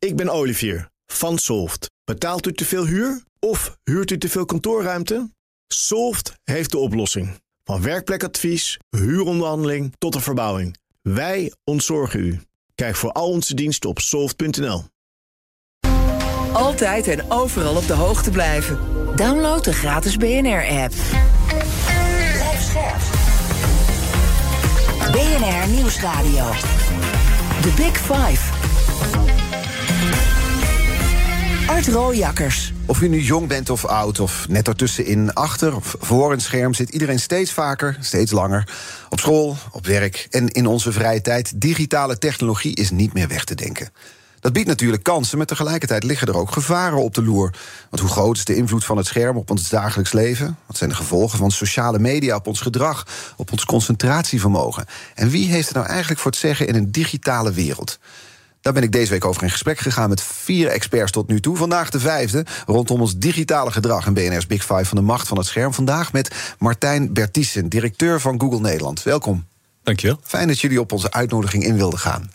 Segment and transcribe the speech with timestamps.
[0.00, 1.90] Ik ben Olivier van Solft.
[2.04, 5.30] Betaalt u te veel huur of huurt u te veel kantoorruimte?
[5.66, 7.40] Solft heeft de oplossing.
[7.64, 10.76] Van werkplekadvies, huuronderhandeling tot de verbouwing.
[11.02, 12.40] Wij ontzorgen u.
[12.74, 14.84] Kijk voor al onze diensten op soft.nl.
[16.52, 18.78] Altijd en overal op de hoogte blijven.
[19.16, 20.92] Download de gratis BNR-app.
[25.12, 26.50] BNR Nieuwsradio.
[27.60, 29.39] The Big Five.
[31.70, 32.72] Art Rooijakkers.
[32.86, 36.74] Of u nu jong bent of oud, of net ertussenin, achter of voor een scherm
[36.74, 38.68] zit iedereen steeds vaker, steeds langer.
[39.10, 41.60] Op school, op werk en in onze vrije tijd.
[41.60, 43.88] Digitale technologie is niet meer weg te denken.
[44.40, 47.54] Dat biedt natuurlijk kansen, maar tegelijkertijd liggen er ook gevaren op de loer.
[47.90, 50.58] Want hoe groot is de invloed van het scherm op ons dagelijks leven?
[50.66, 54.84] Wat zijn de gevolgen van sociale media op ons gedrag, op ons concentratievermogen?
[55.14, 57.98] En wie heeft er nou eigenlijk voor het zeggen in een digitale wereld?
[58.60, 61.56] Daar ben ik deze week over in gesprek gegaan met vier experts tot nu toe.
[61.56, 65.36] Vandaag de vijfde rondom ons digitale gedrag en BNR's Big Five van de macht van
[65.36, 65.74] het scherm.
[65.74, 69.02] Vandaag met Martijn Bertiessen, directeur van Google Nederland.
[69.02, 69.44] Welkom.
[69.90, 70.20] Dankjewel.
[70.22, 72.30] Fijn dat jullie op onze uitnodiging in wilden gaan.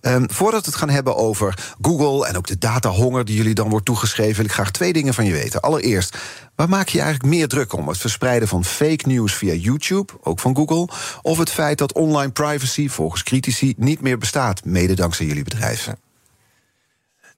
[0.00, 3.68] Um, voordat we het gaan hebben over Google en ook de datahonger die jullie dan
[3.68, 5.60] wordt toegeschreven, wil ik graag twee dingen van je weten.
[5.60, 6.16] Allereerst,
[6.54, 7.88] waar maak je eigenlijk meer druk om?
[7.88, 10.88] Het verspreiden van fake news via YouTube, ook van Google,
[11.22, 15.88] of het feit dat online privacy volgens critici niet meer bestaat, mede dankzij jullie bedrijf?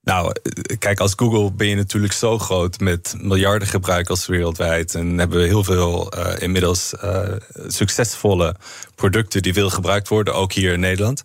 [0.09, 0.33] Nou,
[0.79, 4.95] kijk, als Google ben je natuurlijk zo groot met miljarden gebruikers wereldwijd.
[4.95, 7.23] En hebben we heel veel uh, inmiddels uh,
[7.67, 8.55] succesvolle
[8.95, 11.23] producten die veel gebruikt worden, ook hier in Nederland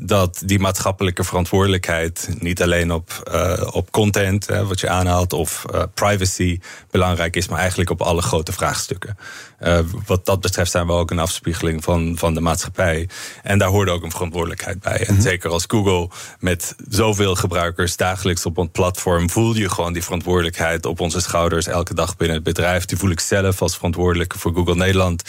[0.00, 5.64] dat die maatschappelijke verantwoordelijkheid niet alleen op, uh, op content, hè, wat je aanhaalt, of
[5.74, 9.18] uh, privacy belangrijk is, maar eigenlijk op alle grote vraagstukken.
[9.60, 13.08] Uh, wat dat betreft zijn we ook een afspiegeling van, van de maatschappij.
[13.42, 14.98] En daar hoort ook een verantwoordelijkheid bij.
[14.98, 15.20] En mm -hmm.
[15.20, 20.86] zeker als Google met zoveel gebruikers dagelijks op ons platform, voel je gewoon die verantwoordelijkheid
[20.86, 22.84] op onze schouders elke dag binnen het bedrijf.
[22.84, 25.22] Die voel ik zelf als verantwoordelijke voor Google Nederland,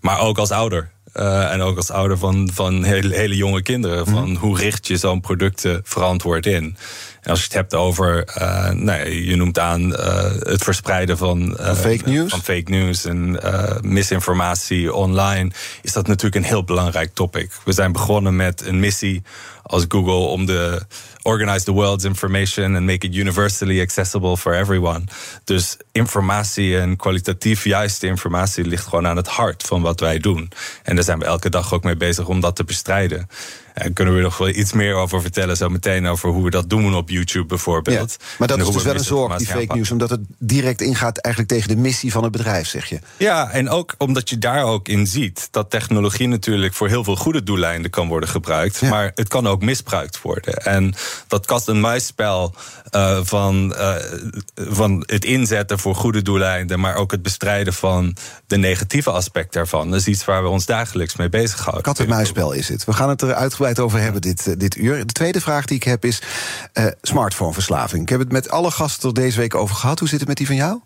[0.00, 0.90] maar ook als ouder.
[1.14, 4.06] Uh, en ook als ouder van, van hele, hele jonge kinderen.
[4.06, 4.36] Van mm.
[4.36, 6.76] hoe richt je zo'n producten verantwoord in?
[7.20, 11.56] En als je het hebt over, uh, nee, je noemt aan uh, het verspreiden van,
[11.60, 13.40] van fake news, van fake news en
[13.80, 15.50] misinformatie online,
[15.82, 17.52] is dat natuurlijk een heel belangrijk topic.
[17.64, 19.22] We zijn begonnen met een missie
[19.62, 20.82] als Google om de
[21.22, 25.04] organize the world's information and make it universally accessible for everyone.
[25.44, 30.50] Dus informatie en kwalitatief juiste informatie ligt gewoon aan het hart van wat wij doen.
[30.82, 33.28] En daar zijn we elke dag ook mee bezig om dat te bestrijden.
[33.74, 36.70] En kunnen we nog wel iets meer over vertellen, zo meteen over hoe we dat
[36.70, 38.16] doen op YouTube bijvoorbeeld.
[38.18, 41.18] Ja, maar dat is dus wel een zorg, die fake news, omdat het direct ingaat
[41.18, 42.98] eigenlijk tegen de missie van het bedrijf, zeg je.
[43.16, 47.16] Ja, en ook omdat je daar ook in ziet dat technologie natuurlijk voor heel veel
[47.16, 48.88] goede doeleinden kan worden gebruikt, ja.
[48.88, 50.54] maar het kan ook misbruikt worden.
[50.54, 50.94] En
[51.26, 52.54] dat kat-en-muisspel
[52.94, 53.94] uh, van, uh,
[54.54, 58.16] van het inzetten voor goede doeleinden, maar ook het bestrijden van
[58.46, 61.82] de negatieve aspect daarvan, dat is iets waar we ons dagelijks mee bezighouden.
[61.82, 62.84] Kat-en-muisspel is het.
[62.84, 63.22] We gaan het
[63.62, 65.06] er uitgebreid over hebben dit, dit uur.
[65.06, 66.22] De tweede vraag die ik heb is
[66.74, 68.02] uh, smartphoneverslaving.
[68.02, 69.98] Ik heb het met alle gasten er deze week over gehad.
[69.98, 70.80] Hoe zit het met die van jou?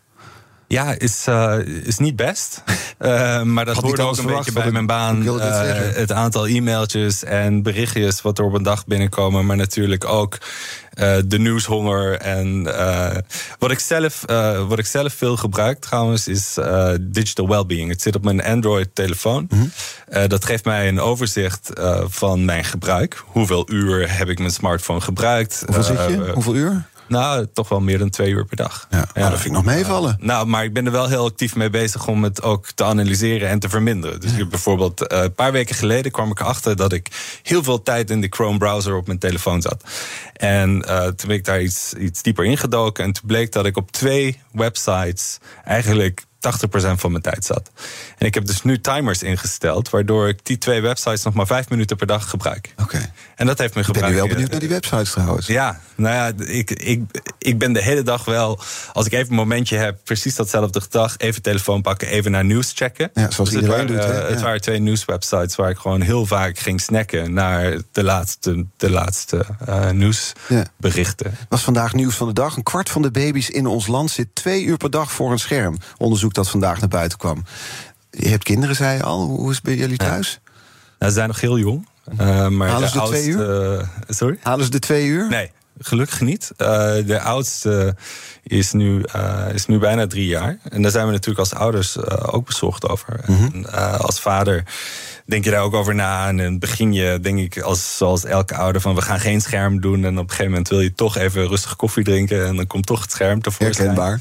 [0.69, 2.62] Ja, is, uh, is niet best.
[2.99, 5.22] Uh, maar dat hoort ook een beetje bij mijn baan.
[5.22, 5.60] Uh,
[5.94, 9.47] het aantal e-mailtjes en berichtjes wat er op een dag binnenkomen.
[9.47, 10.38] Maar natuurlijk ook
[11.26, 12.16] de nieuwshonger.
[12.19, 12.62] En
[13.59, 14.25] wat, ik zelf,
[14.69, 16.59] wat ik zelf veel gebruik trouwens is
[17.00, 17.91] digital wellbeing.
[17.91, 19.47] Het zit op mijn Android-telefoon.
[19.50, 19.71] Mm
[20.09, 20.28] -hmm.
[20.28, 21.71] dat geeft mij een overzicht
[22.05, 23.22] van mijn gebruik.
[23.26, 25.62] Hoeveel uur heb ik mijn smartphone gebruikt?
[25.66, 26.31] Hoeveel zit je?
[26.34, 26.84] Hoeveel uur?
[27.09, 28.87] Nou, toch wel meer dan twee uur per dag.
[28.91, 29.31] Ja, ja.
[29.31, 30.17] dat vind ik nog meevallen.
[30.21, 32.84] Uh, nou, maar ik ben er wel heel actief mee bezig om het ook te
[32.84, 34.21] analyseren en te verminderen.
[34.21, 34.47] Dus ja.
[34.47, 38.21] bijvoorbeeld uh, een paar weken geleden kwam ik erachter dat ik heel veel tijd in
[38.21, 39.84] de Chrome browser op mijn telefoon zat.
[40.33, 43.77] En uh, toen ben ik daar iets, iets dieper ingedoken en toen bleek dat ik
[43.77, 46.27] op twee websites eigenlijk 80%
[46.97, 47.71] van mijn tijd zat.
[48.19, 51.69] En ik heb dus nu timers ingesteld, waardoor ik die twee websites nog maar vijf
[51.69, 52.73] minuten per dag gebruik.
[52.73, 52.83] Oké.
[52.83, 53.12] Okay.
[53.37, 54.09] En dat heeft me gebruikt.
[54.09, 55.47] Ben je wel benieuwd naar die websites trouwens?
[55.47, 57.03] Ja, nou ja, ik, ik,
[57.38, 58.61] ik ben de hele dag wel,
[58.93, 62.73] als ik even een momentje heb, precies datzelfde dag, even telefoon pakken, even naar nieuws
[62.75, 63.11] checken.
[63.15, 64.17] Ja, zoals dus iedereen het waren, doet.
[64.17, 64.25] Hè?
[64.25, 68.67] Uh, het waren twee nieuwswebsites waar ik gewoon heel vaak ging snacken naar de laatste,
[68.76, 71.31] de laatste uh, nieuwsberichten.
[71.31, 71.47] Ja.
[71.49, 72.56] Was vandaag nieuws van de dag.
[72.56, 75.38] Een kwart van de baby's in ons land zit twee uur per dag voor een
[75.38, 75.79] scherm.
[75.97, 77.44] Onderzoek dat vandaag naar buiten kwam.
[78.11, 79.27] Je hebt kinderen, zei je al.
[79.27, 80.41] Hoe is het bij jullie thuis?
[80.44, 80.50] Ja.
[80.99, 81.88] Nou, ze zijn nog heel jong.
[82.21, 83.88] Uh, maar Halen ze de, twee uur?
[84.09, 84.38] sorry?
[84.43, 85.29] Halen ze de twee uur?
[85.29, 85.50] Nee.
[85.79, 86.50] gelukkig niet.
[86.56, 86.67] Uh,
[87.06, 87.97] de oudste
[88.43, 90.59] is nu, uh, is nu bijna drie jaar.
[90.69, 93.21] En daar zijn we natuurlijk als ouders ook bezorgd over.
[93.27, 93.65] Mm -hmm.
[93.65, 94.62] en, als vader
[95.27, 96.29] denk je daar ook over na.
[96.29, 99.41] En in het begin je, denk ik, als, zoals elke ouder, van we gaan geen
[99.41, 100.05] scherm doen.
[100.05, 102.47] En op een gegeven moment wil je toch even rustig koffie drinken.
[102.47, 103.97] En dan komt toch het scherm tevoorschijn.
[103.97, 104.21] Herkenbaar.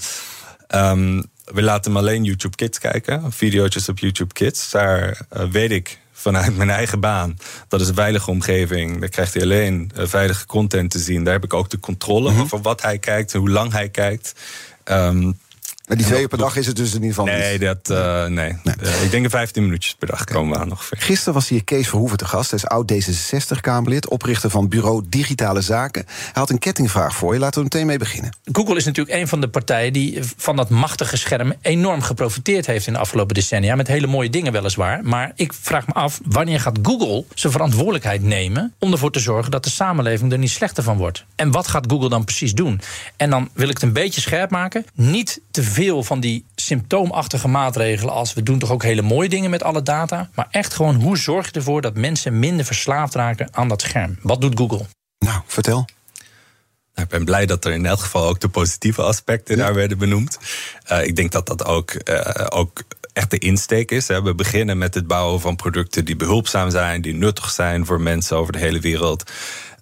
[0.92, 3.32] Um, we laten hem alleen YouTube Kids kijken.
[3.32, 4.72] Video's op YouTube Kids.
[4.72, 7.38] Daar weet ik vanuit mijn eigen baan.
[7.68, 9.00] Dat is een veilige omgeving.
[9.00, 11.24] Daar krijgt hij alleen uh, veilige content te zien.
[11.24, 12.44] Daar heb ik ook de controle mm -hmm.
[12.44, 14.34] over wat hij kijkt en hoe lang hij kijkt.
[14.86, 15.40] Um,
[15.88, 17.62] maar die twee per dag is het dus in ieder geval nee, niet?
[17.62, 18.76] Dat, uh, nee, nee.
[18.84, 20.98] Uh, ik denk 15 minuutjes per dag komen we aan ongeveer.
[21.02, 22.50] Gisteren was hier Kees Verhoeven te gast.
[22.50, 26.06] Hij is oud D66-Kamerlid, oprichter van Bureau Digitale Zaken.
[26.06, 27.40] Hij had een kettingvraag voor je.
[27.40, 28.32] Laten we meteen mee beginnen.
[28.52, 31.54] Google is natuurlijk een van de partijen die van dat machtige scherm...
[31.62, 33.76] enorm geprofiteerd heeft in de afgelopen decennia.
[33.76, 35.04] Met hele mooie dingen weliswaar.
[35.04, 38.74] Maar ik vraag me af, wanneer gaat Google zijn verantwoordelijkheid nemen...
[38.80, 41.26] om ervoor te zorgen dat de samenleving er niet slechter van wordt?
[41.36, 42.82] En wat gaat Google dan precies doen?
[43.18, 44.86] En dan wil ik het een beetje scherp maken.
[44.94, 49.50] Niet te veel van die symptoomachtige maatregelen als we doen toch ook hele mooie dingen
[49.50, 53.48] met alle data, maar echt gewoon hoe zorg je ervoor dat mensen minder verslaafd raken
[53.52, 54.18] aan dat scherm?
[54.22, 54.86] Wat doet Google?
[55.20, 55.86] Nou, vertel.
[56.94, 59.64] Nou, ik ben blij dat er in elk geval ook de positieve aspecten ja.
[59.64, 60.38] daar werden benoemd.
[60.92, 62.84] Uh, ik denk dat dat ook, uh, ook
[63.14, 64.08] echt de insteek is.
[64.08, 64.22] Hè.
[64.22, 68.38] We beginnen met het bouwen van producten die behulpzaam zijn, die nuttig zijn voor mensen
[68.38, 69.32] over de hele wereld.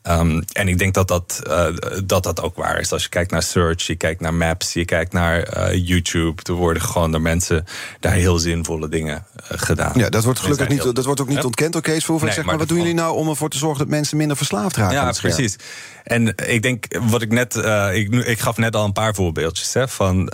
[0.09, 1.67] Um, en ik denk dat dat, uh,
[2.05, 2.91] dat dat ook waar is.
[2.91, 6.41] Als je kijkt naar search, je kijkt naar maps, je kijkt naar uh, YouTube.
[6.44, 7.65] Er worden gewoon door mensen
[8.00, 9.91] daar heel zinvolle dingen uh, gedaan.
[9.95, 10.94] Ja, dat wordt gelukkig niet, heel...
[10.94, 12.27] dat wordt ook niet ontkend door Kees Verhoeven.
[12.27, 14.38] Nee, zeg maar, maar wat doen jullie nou om ervoor te zorgen dat mensen minder
[14.38, 14.95] verslaafd raken?
[14.95, 15.55] Ja, precies.
[16.03, 17.55] En ik denk, wat ik net,
[17.94, 19.73] ik, ik gaf net al een paar voorbeeldjes.
[19.73, 20.31] Hè, van,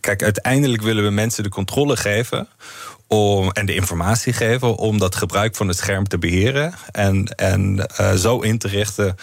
[0.00, 2.48] kijk, uiteindelijk willen we mensen de controle geven
[3.12, 7.86] om, en de informatie geven om dat gebruik van het scherm te beheren en, en
[8.00, 9.16] uh, zo in te richten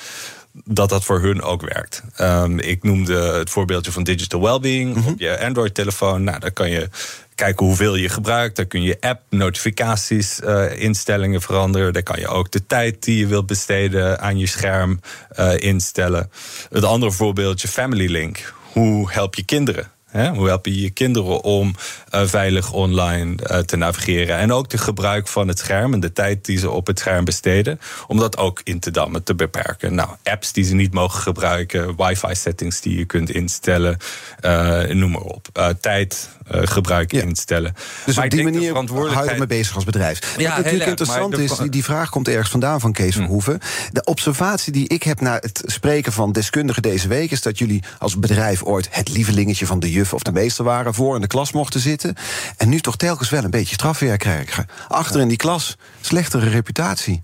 [0.63, 2.03] dat dat voor hun ook werkt.
[2.21, 5.11] Um, ik noemde het voorbeeldje van digital wellbeing mm -hmm.
[5.11, 6.23] op je Android-telefoon.
[6.23, 6.89] Nou, daar kan je
[7.35, 8.55] kijken hoeveel je gebruikt.
[8.55, 11.93] Daar kun je app, notificaties, uh, instellingen veranderen.
[11.93, 14.99] Daar kan je ook de tijd die je wilt besteden aan je scherm
[15.39, 16.31] uh, instellen.
[16.69, 18.53] Het andere voorbeeldje, Family Link.
[18.71, 19.91] Hoe help je kinderen?
[20.11, 21.75] Hoe help je je kinderen om
[22.15, 24.37] uh, veilig online uh, te navigeren?
[24.37, 27.25] En ook de gebruik van het scherm en de tijd die ze op het scherm
[27.25, 29.95] besteden, om dat ook in te dammen, te beperken.
[29.95, 33.97] Nou, apps die ze niet mogen gebruiken, wifi-settings die je kunt instellen,
[34.45, 35.75] uh, noem maar op.
[35.81, 37.21] tijd, gebruik ja.
[37.21, 37.73] instellen.
[38.05, 40.19] Dus maar op die manier hou je me bezig als bedrijf.
[40.37, 43.59] Ja, Wat natuurlijk erg, interessant is, die, die vraag komt ergens vandaan van Kees Verhoeven.
[43.61, 43.89] Hmm.
[43.91, 47.83] De observatie die ik heb na het spreken van deskundigen deze week, is dat jullie
[47.99, 51.27] als bedrijf ooit het lievelingetje van de juf of de meester waren, voor in de
[51.27, 52.15] klas mochten zitten.
[52.57, 54.67] En nu toch telkens wel een beetje strafwerk krijgen.
[54.87, 57.23] Achter in die klas, slechtere reputatie.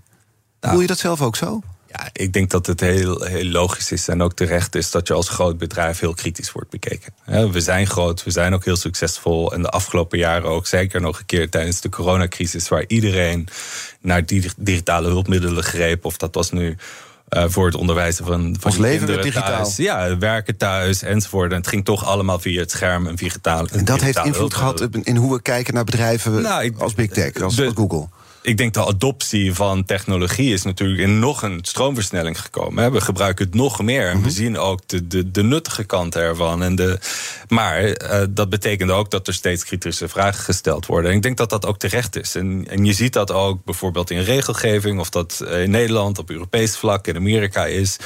[0.60, 1.62] Nou, Voel je dat zelf ook zo?
[1.88, 5.14] Ja, ik denk dat het heel, heel logisch is en ook terecht is dat je
[5.14, 7.14] als groot bedrijf heel kritisch wordt bekeken.
[7.52, 9.52] We zijn groot, we zijn ook heel succesvol.
[9.52, 13.48] En de afgelopen jaren ook zeker nog een keer tijdens de coronacrisis, waar iedereen
[14.00, 14.22] naar
[14.56, 16.04] digitale hulpmiddelen greep.
[16.04, 16.76] Of dat was nu
[17.30, 19.62] uh, voor het onderwijzen van, van Ons leven digitaal.
[19.62, 19.76] Thuis.
[19.76, 21.50] Ja, werken thuis enzovoort.
[21.50, 23.66] En het ging toch allemaal via het scherm en digitaal.
[23.66, 27.10] En dat heeft invloed gehad in hoe we kijken naar bedrijven nou, ik, als big
[27.10, 28.08] tech, als, de, als Google
[28.46, 32.92] ik denk de adoptie van technologie is natuurlijk in nog een stroomversnelling gekomen.
[32.92, 36.62] We gebruiken het nog meer en we zien ook de, de, de nuttige kant ervan.
[36.62, 36.98] En de,
[37.48, 41.10] maar uh, dat betekent ook dat er steeds kritische vragen gesteld worden.
[41.10, 42.34] En ik denk dat dat ook terecht is.
[42.34, 46.76] En, en je ziet dat ook bijvoorbeeld in regelgeving, of dat in Nederland op Europees
[46.76, 47.96] vlak, in Amerika is.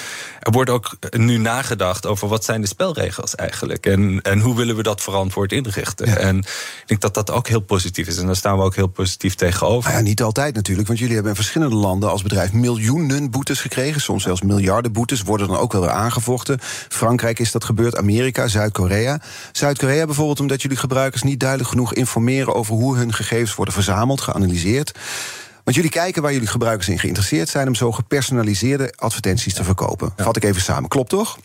[0.40, 3.86] Er wordt ook nu nagedacht over wat zijn de spelregels eigenlijk.
[3.86, 6.06] En, en hoe willen we dat verantwoord inrichten.
[6.06, 6.16] Ja.
[6.16, 8.18] En ik denk dat dat ook heel positief is.
[8.18, 9.90] En daar staan we ook heel positief tegenover.
[9.90, 13.60] Ah ja, niet altijd natuurlijk, want jullie hebben in verschillende landen als bedrijf miljoenen boetes
[13.60, 14.00] gekregen.
[14.00, 16.58] Soms zelfs miljarden boetes worden dan ook wel weer aangevochten.
[16.88, 19.20] Frankrijk is dat gebeurd, Amerika, Zuid-Korea.
[19.52, 24.20] Zuid-Korea bijvoorbeeld omdat jullie gebruikers niet duidelijk genoeg informeren over hoe hun gegevens worden verzameld,
[24.20, 24.98] geanalyseerd.
[25.64, 30.12] Want jullie kijken waar jullie gebruikers in geïnteresseerd zijn om zo gepersonaliseerde advertenties te verkopen.
[30.16, 31.38] Vat ik even samen, klopt toch?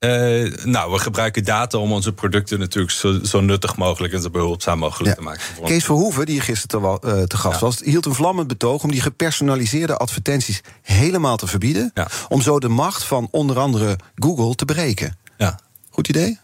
[0.00, 4.30] Uh, nou, we gebruiken data om onze producten natuurlijk zo, zo nuttig mogelijk en zo
[4.30, 5.14] behulpzaam mogelijk ja.
[5.14, 5.42] te maken.
[5.64, 7.66] Kees Verhoeven, die gisteren te, uh, te gast ja.
[7.66, 11.90] was, hield een vlammend betoog om die gepersonaliseerde advertenties helemaal te verbieden.
[11.94, 12.08] Ja.
[12.28, 15.16] Om zo de macht van onder andere Google te breken.
[15.36, 15.58] Ja.
[15.90, 16.38] Goed idee?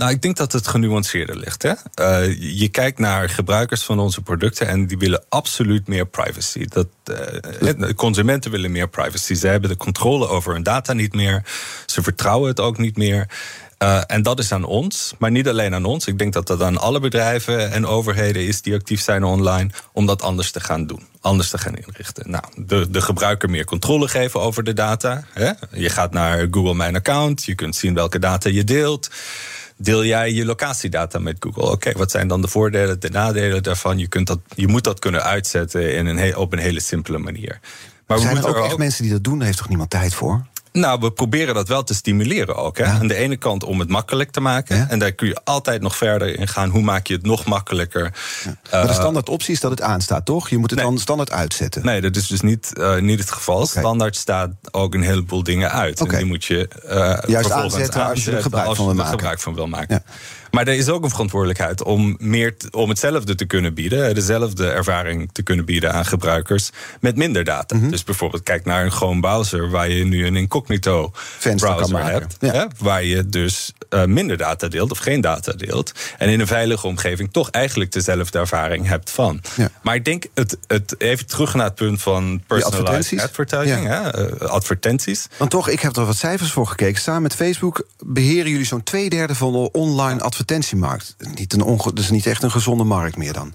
[0.00, 1.62] Nou, ik denk dat het genuanceerder ligt.
[1.62, 1.72] Hè?
[2.00, 6.64] Uh, je kijkt naar gebruikers van onze producten en die willen absoluut meer privacy.
[6.68, 6.86] Dat,
[7.60, 9.34] uh, consumenten willen meer privacy.
[9.34, 11.44] Ze hebben de controle over hun data niet meer.
[11.86, 13.28] Ze vertrouwen het ook niet meer.
[13.82, 16.06] Uh, en dat is aan ons, maar niet alleen aan ons.
[16.06, 20.06] Ik denk dat dat aan alle bedrijven en overheden is die actief zijn online, om
[20.06, 22.30] dat anders te gaan doen, anders te gaan inrichten.
[22.30, 25.24] Nou, de, de gebruiker meer controle geven over de data.
[25.32, 25.50] Hè?
[25.72, 29.10] Je gaat naar Google Mijn Account, je kunt zien welke data je deelt
[29.80, 31.70] deel jij je locatiedata met Google?
[31.70, 33.98] Oké, wat zijn dan de voordelen, de nadelen daarvan?
[33.98, 37.60] Je, kunt dat, je moet dat kunnen uitzetten in een op een hele simpele manier.
[38.06, 39.36] Maar zijn er ook echt mensen die dat doen?
[39.36, 40.46] Daar heeft toch niemand tijd voor?
[40.72, 42.78] Nou, we proberen dat wel te stimuleren ook.
[42.78, 42.84] Hè?
[42.84, 44.88] Aan de ene kant om het makkelijk te maken.
[44.88, 46.68] En daar kun je altijd nog verder in gaan.
[46.68, 48.12] Hoe maak je het nog makkelijker?
[48.44, 48.56] Ja.
[48.70, 50.48] Maar de standaard optie is dat het aanstaat, toch?
[50.48, 51.84] Je moet het dan standaard uitzetten.
[51.84, 53.66] Nee, dat is dus niet, uh, niet het geval.
[53.66, 56.00] Standaard staat ook een heleboel dingen uit.
[56.00, 59.10] En die moet je uh, Juist aanzetten als je er gebruik van wil maken.
[59.10, 60.02] Gebruik van wil maken.
[60.50, 65.30] Maar er is ook een verantwoordelijkheid om, meer om hetzelfde te kunnen bieden, dezelfde ervaring
[65.32, 67.76] te kunnen bieden aan gebruikers met minder data.
[67.76, 67.90] Mhm.
[67.90, 72.36] Dus bijvoorbeeld kijk naar een gewoon browser waar je nu een incognito Venster browser hebt,
[72.40, 72.68] ja.
[72.78, 75.92] waar je dus uh, minder data deelt of geen data deelt.
[76.18, 79.40] En in een veilige omgeving toch eigenlijk dezelfde ervaring hebt van.
[79.56, 79.70] Ja.
[79.82, 84.10] Maar ik denk, het, het, even terug naar het punt van personalized advertising, ja.
[84.10, 85.28] hè, uh, advertenties.
[85.36, 87.02] Want toch, ik heb er wat cijfers voor gekeken.
[87.02, 91.16] Samen met Facebook beheren jullie zo'n twee derde van de online advertenties advertentiemarkt.
[91.34, 93.54] Niet een onge dus niet echt een gezonde markt meer dan.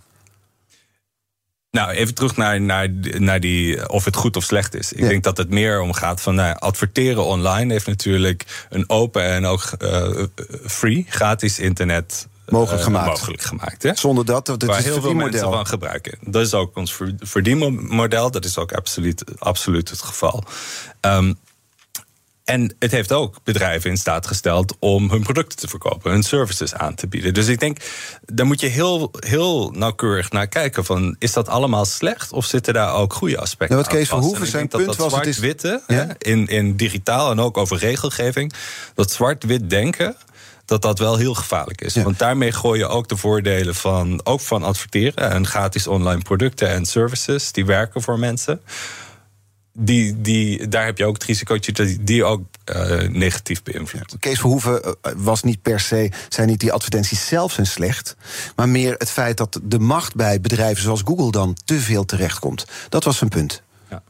[1.72, 4.94] Nou, even terug naar, naar, naar die, of het goed of slecht is.
[4.94, 9.24] Ik denk dat het meer om gaat van nou, adverteren online heeft natuurlijk een open
[9.24, 10.24] en ook uh,
[10.66, 13.08] free, gratis internet mogelijk uh, gemaakt.
[13.08, 13.96] Mogelijk gemaakt hè?
[13.96, 16.18] Zonder dat, dat Waar is heel veel mensen van gebruiken.
[16.22, 20.44] Dat is ook ons verdienmodel, dat is ook absoluut, absoluut het geval.
[21.02, 21.38] Um,
[22.46, 26.74] en het heeft ook bedrijven in staat gesteld om hun producten te verkopen, hun services
[26.74, 27.34] aan te bieden.
[27.34, 27.78] Dus ik denk,
[28.26, 30.86] daar moet je heel, heel nauwkeurig naar kijken.
[30.86, 34.48] Van, is dat allemaal slecht of zitten daar ook goede aspecten nou, wat Kees Verhoeven
[34.48, 35.22] zijn punt dat, dat was...
[35.22, 38.54] zwart-witte in, in digitaal en ook over regelgeving...
[38.94, 40.16] dat zwart-wit denken
[40.66, 41.96] dat dat wel heel gevaarlijk is.
[41.96, 45.32] Want daarmee gooi je ook de voordelen van, ook van adverteren...
[45.32, 48.62] en gratis online producten en services die werken voor mensen
[49.78, 52.42] die, die, daar heb je ook het risicootje dat die ook
[52.76, 54.16] uh, negatief beïnvloedt.
[54.20, 58.16] Kees Verhoeven eh, was niet per se, zijn niet die advertenties zelf zijn slecht,
[58.56, 62.66] maar meer het feit dat de macht bij bedrijven zoals Google dan te veel terechtkomt.
[62.90, 63.62] Dat was zijn punt.
[63.90, 64.04] Ja,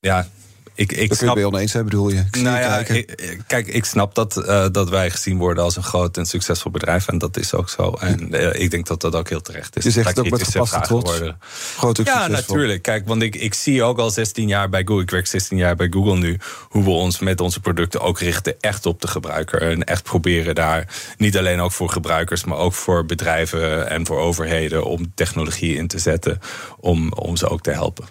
[0.00, 0.28] ja
[0.76, 2.24] ik, ik dat snap, kun je oneens zijn, bedoel je?
[2.32, 5.82] Ik nou ja, ik, kijk, ik snap dat, uh, dat wij gezien worden als een
[5.82, 7.08] groot en succesvol bedrijf.
[7.08, 7.90] En dat is ook zo.
[7.90, 9.84] En uh, ik denk dat dat ook heel terecht is.
[9.84, 11.10] Je zegt het ook met gepaste trots.
[11.10, 11.38] Worden.
[11.76, 12.82] Groot ja, natuurlijk.
[12.82, 15.02] Kijk, want ik, ik zie ook al 16 jaar bij Google.
[15.02, 16.38] Ik werk 16 jaar bij Google nu.
[16.68, 19.62] Hoe we ons met onze producten ook richten echt op de gebruiker.
[19.62, 24.18] En echt proberen daar niet alleen ook voor gebruikers, maar ook voor bedrijven en voor
[24.18, 26.40] overheden om technologie in te zetten.
[26.80, 28.04] Om, om ze ook te helpen.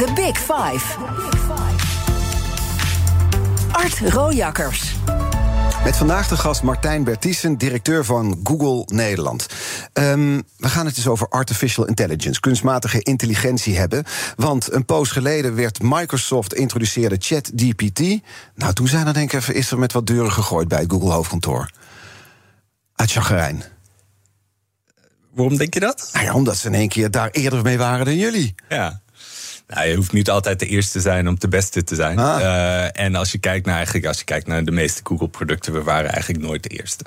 [0.00, 0.98] The Big Five.
[3.72, 4.94] Art Rojakkers.
[5.84, 9.46] Met vandaag de gast Martijn Bertiessen, directeur van Google Nederland.
[9.92, 14.04] Um, we gaan het dus over artificial intelligence, kunstmatige intelligentie hebben.
[14.36, 18.00] Want een poos geleden werd Microsoft introduceerde ChatGPT.
[18.54, 20.90] Nou, toen zijn er denk ik even, is er met wat deuren gegooid bij het
[20.90, 21.70] Google hoofdkantoor.
[22.94, 23.62] Uit chagrijn.
[25.34, 26.10] Waarom denk je dat?
[26.12, 28.54] Nou ja, omdat ze in één keer daar eerder mee waren dan jullie.
[28.68, 29.00] Ja.
[29.74, 32.18] Nou, je hoeft niet altijd de eerste te zijn om de beste te zijn.
[32.18, 32.40] Ah.
[32.40, 35.82] Uh, en als je kijkt naar eigenlijk, als je kijkt naar de meeste Google-producten, we
[35.82, 37.04] waren eigenlijk nooit de eerste.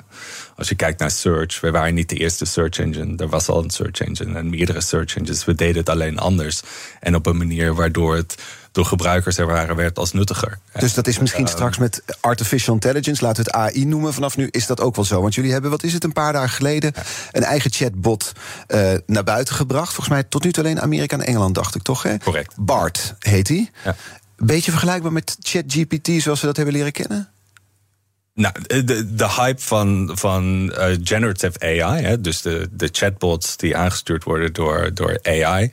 [0.56, 3.16] Als je kijkt naar search, we waren niet de eerste search engine.
[3.16, 5.44] Er was al een search engine en meerdere search engines.
[5.44, 6.62] We deden het alleen anders.
[7.00, 8.34] En op een manier waardoor het
[8.74, 10.58] door gebruikers ervaren werd als nuttiger.
[10.78, 14.36] Dus dat is misschien ehm, straks met artificial intelligence, laten we het AI noemen vanaf
[14.36, 15.20] nu, is dat ook wel zo?
[15.20, 16.92] Want jullie hebben, wat is het, een paar dagen geleden
[17.32, 18.32] een eigen chatbot
[18.68, 19.92] uh, naar buiten gebracht.
[19.92, 22.02] Volgens mij tot nu toe alleen Amerika en Engeland, dacht ik toch?
[22.02, 22.18] Hè?
[22.18, 22.54] Correct.
[22.56, 23.70] Bart heet hij.
[23.84, 23.96] Ja.
[24.36, 27.28] Beetje vergelijkbaar met ChatGPT zoals we dat hebben leren kennen?
[28.34, 33.76] Nou, de, de hype van, van uh, generative AI, hè, dus de, de chatbots die
[33.76, 35.72] aangestuurd worden door, door AI,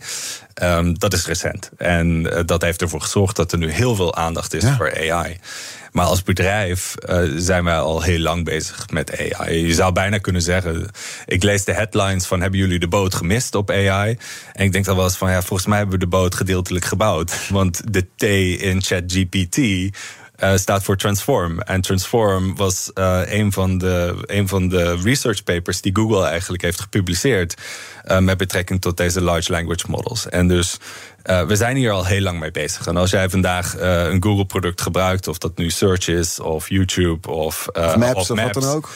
[0.64, 1.70] um, dat is recent.
[1.78, 4.76] En uh, dat heeft ervoor gezorgd dat er nu heel veel aandacht is ja.
[4.76, 5.40] voor AI.
[5.92, 9.68] Maar als bedrijf uh, zijn wij al heel lang bezig met AI.
[9.68, 10.88] Je zou bijna kunnen zeggen:
[11.26, 14.18] ik lees de headlines van hebben jullie de boot gemist op AI?
[14.54, 16.86] En ik denk dan wel eens van ja, volgens mij hebben we de boot gedeeltelijk
[16.86, 17.50] gebouwd.
[17.50, 18.24] Want de T
[18.62, 19.58] in ChatGPT
[20.44, 21.60] uh, staat voor Transform.
[21.60, 26.62] En Transform was uh, een, van de, een van de research papers die Google eigenlijk
[26.62, 27.62] heeft gepubliceerd.
[28.06, 30.30] Uh, met betrekking tot deze large language models.
[30.30, 30.78] En dus
[31.24, 32.88] we zijn hier al heel lang mee bezig.
[32.88, 37.68] En als jij vandaag een Google-product gebruikt, of dat nu Search is, of YouTube, of,
[37.68, 38.90] of Maps, of, maps, of wat dan ook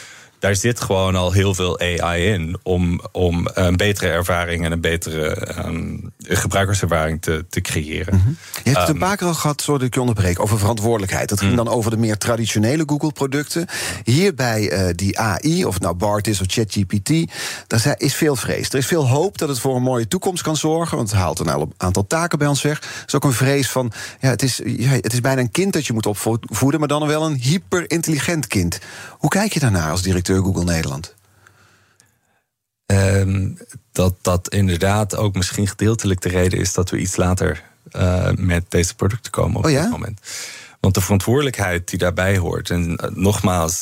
[0.45, 4.81] daar zit gewoon al heel veel AI in om, om een betere ervaring en een
[4.81, 8.15] betere ehm, gebruikerservaring te, te creëren.
[8.15, 8.29] Mhm.
[8.29, 8.35] Je
[8.69, 11.29] hebt het een Ehm, paar keer al gehad, sorry dat ik je onderbreek, over verantwoordelijkheid.
[11.29, 11.57] Dat ging Mm.
[11.57, 13.67] dan over de meer traditionele Google-producten.
[14.03, 17.31] Hierbij eh, die AI, of het nou BART is of ChatGPT,
[17.67, 18.69] daar is veel vrees.
[18.69, 21.39] Er is veel hoop dat het voor een mooie toekomst kan zorgen, want het haalt
[21.39, 22.77] een aantal taken bij ons weg.
[22.81, 25.73] Er is ook een vrees van, ja, het, is, ja, het is bijna een kind
[25.73, 28.79] dat je moet opvoeden, maar dan wel een hyper-intelligent kind.
[29.17, 31.15] Hoe kijk je daarnaar als directeur Google Nederland?
[32.85, 33.49] Ehm,
[33.91, 38.65] dat dat inderdaad ook misschien gedeeltelijk de reden is dat we iets later eh, met
[38.69, 39.81] deze producten komen op Oh ja?
[39.81, 40.19] dit moment.
[40.79, 43.81] Want de verantwoordelijkheid die daarbij hoort, en eh, nogmaals,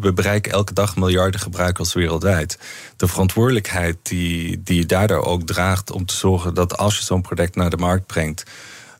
[0.00, 2.58] we bereiken elke dag miljarden gebruikers wereldwijd.
[2.96, 7.22] De verantwoordelijkheid die, die je daardoor ook draagt om te zorgen dat als je zo'n
[7.22, 8.44] product naar de markt brengt,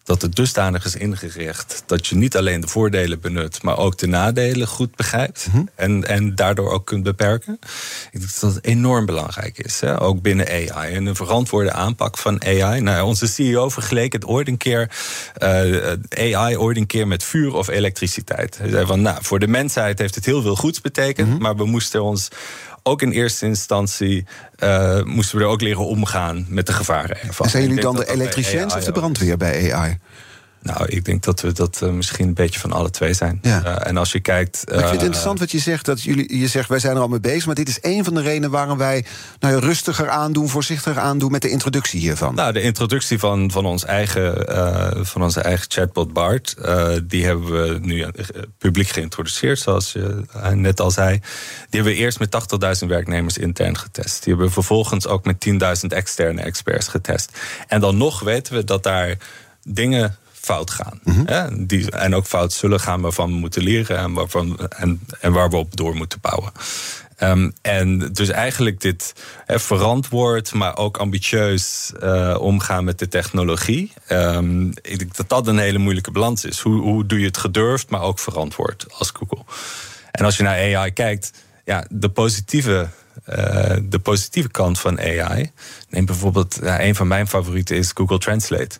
[0.04, 4.06] dat het dusdanig is ingericht dat je niet alleen de voordelen benut, maar ook de
[4.06, 7.58] nadelen goed begrijpt en, en daardoor ook kunt beperken.
[8.11, 10.00] Ik denk dat dat enorm belangrijk is, hè?
[10.00, 10.94] ook binnen AI.
[10.94, 12.80] En een verantwoorde aanpak van AI.
[12.80, 14.90] Nou, onze CEO vergeleek het ooit een keer,
[15.34, 18.58] eh, AI ooit een keer met vuur of elektriciteit.
[18.58, 21.64] Hij zei van, nou, voor de mensheid heeft het heel veel goeds betekend, maar we
[21.64, 22.28] moesten ons
[22.87, 24.26] ook in eerste instantie
[24.57, 27.47] eh, moesten we er ook leren omgaan met de gevaren ervan.
[27.47, 29.99] En zijn jullie dan de elektriciëns of de brandweer bij AI?
[30.64, 33.38] Nou, ik denk dat we dat eh, misschien een beetje van alle twee zijn.
[33.42, 33.64] Ja.
[33.64, 34.62] Eh, en als je kijkt.
[34.66, 35.85] Maar ik vind het eh, interessant wat je zegt.
[35.85, 37.47] Dat jullie, je zegt, wij zijn er al mee bezig.
[37.47, 39.04] Maar dit is een van de redenen waarom wij
[39.40, 42.35] nou rustiger aandoen, voorzichtiger aandoen met de introductie hiervan.
[42.35, 44.47] Nou, de introductie van, van, ons eigen,
[45.06, 46.56] van onze eigen chatbot Bart,
[47.04, 48.06] die hebben we nu
[48.59, 51.11] publiek geïntroduceerd, zoals je net al zei.
[51.11, 51.21] Die
[51.71, 52.37] hebben we eerst met
[52.83, 54.23] 80.000 werknemers intern getest.
[54.23, 57.38] Die hebben we vervolgens ook met 10.000 externe experts getest.
[57.68, 59.16] En dan nog weten we dat daar
[59.62, 61.00] dingen fout gaan.
[61.04, 65.32] hè, die, en ook fout zullen gaan waarvan we moeten leren en, waarvan, en, en
[65.32, 66.52] waar we op door moeten bouwen.
[67.16, 69.12] Ehm, en dus eigenlijk dit
[69.46, 73.92] verantwoord, maar ook ambitieus eh, omgaan met de technologie.
[74.06, 76.60] Ehm, ik denk dat dat een hele moeilijke balans is.
[76.60, 79.44] Hoe, hoe doe je het gedurfd, maar ook verantwoord als Google?
[80.10, 81.32] En als je naar AI kijkt,
[81.64, 82.88] ja, de positieve,
[83.24, 85.50] eh, de positieve kant van AI.
[85.88, 88.78] Neem bijvoorbeeld, ja, een van mijn favorieten is Google Translate.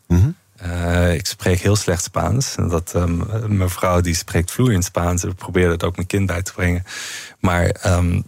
[0.57, 2.55] Eh, ik spreek heel slecht Spaans.
[2.57, 5.23] En Dat, ehm, mijn vrouw die spreekt vloeiend Spaans.
[5.23, 6.85] We proberen het ook mijn kind bij te brengen.
[7.39, 8.21] Maar ehm,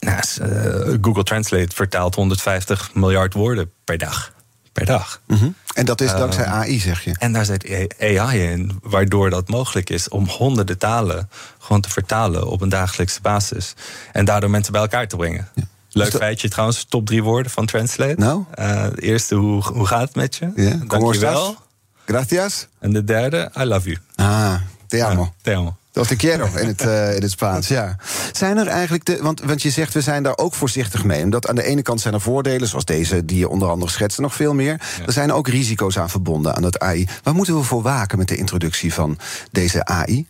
[0.00, 4.32] nou, eh, Google Translate vertaalt 150 miljard woorden per dag.
[4.72, 5.20] Per dag.
[5.26, 5.48] Mhm.
[5.74, 7.14] En dat is Ehm, dankzij AI, zeg je.
[7.18, 12.46] En daar zit AI in, waardoor dat mogelijk is om honderden talen gewoon te vertalen
[12.46, 13.74] op een dagelijkse basis.
[14.12, 15.48] En daardoor mensen bij elkaar te brengen.
[15.90, 18.14] Leuk feitje trouwens, top drie woorden van Translate.
[18.16, 18.44] Nou?
[18.54, 20.78] Eh, de eerste, hoe, hoe gaat het met je?
[20.86, 21.56] ¿cómo Dankjewel.
[22.04, 22.66] Gracias.
[22.78, 23.98] En de derde, I love you.
[24.14, 24.54] Ah,
[24.86, 25.22] te amo.
[25.22, 25.74] Ja, te amo.
[25.92, 27.96] Dat te quiero in het, eh, in het Spaans, ja.
[28.32, 31.22] Zijn er eigenlijk, de, want, want je zegt we zijn daar ook voorzichtig mee.
[31.22, 34.18] Omdat aan de ene kant zijn er voordelen, zoals deze die je onder andere schetst,
[34.18, 34.80] nog veel meer.
[35.06, 37.08] Er zijn ook risico's aan verbonden aan dat AI.
[37.22, 39.18] Waar moeten we voor waken met de introductie van
[39.50, 40.26] deze AI?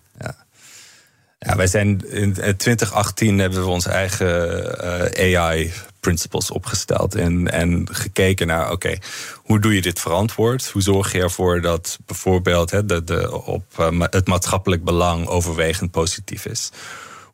[1.47, 4.79] Ja, wij zijn in 2018 hebben we onze eigen
[5.15, 8.99] eh, AI principles opgesteld en, en gekeken naar, oké,
[9.37, 10.67] hoe doe je dit verantwoord?
[10.67, 15.91] Hoe zorg je ervoor dat bijvoorbeeld hè, de, de, op eh, het maatschappelijk belang overwegend
[15.91, 16.71] positief is?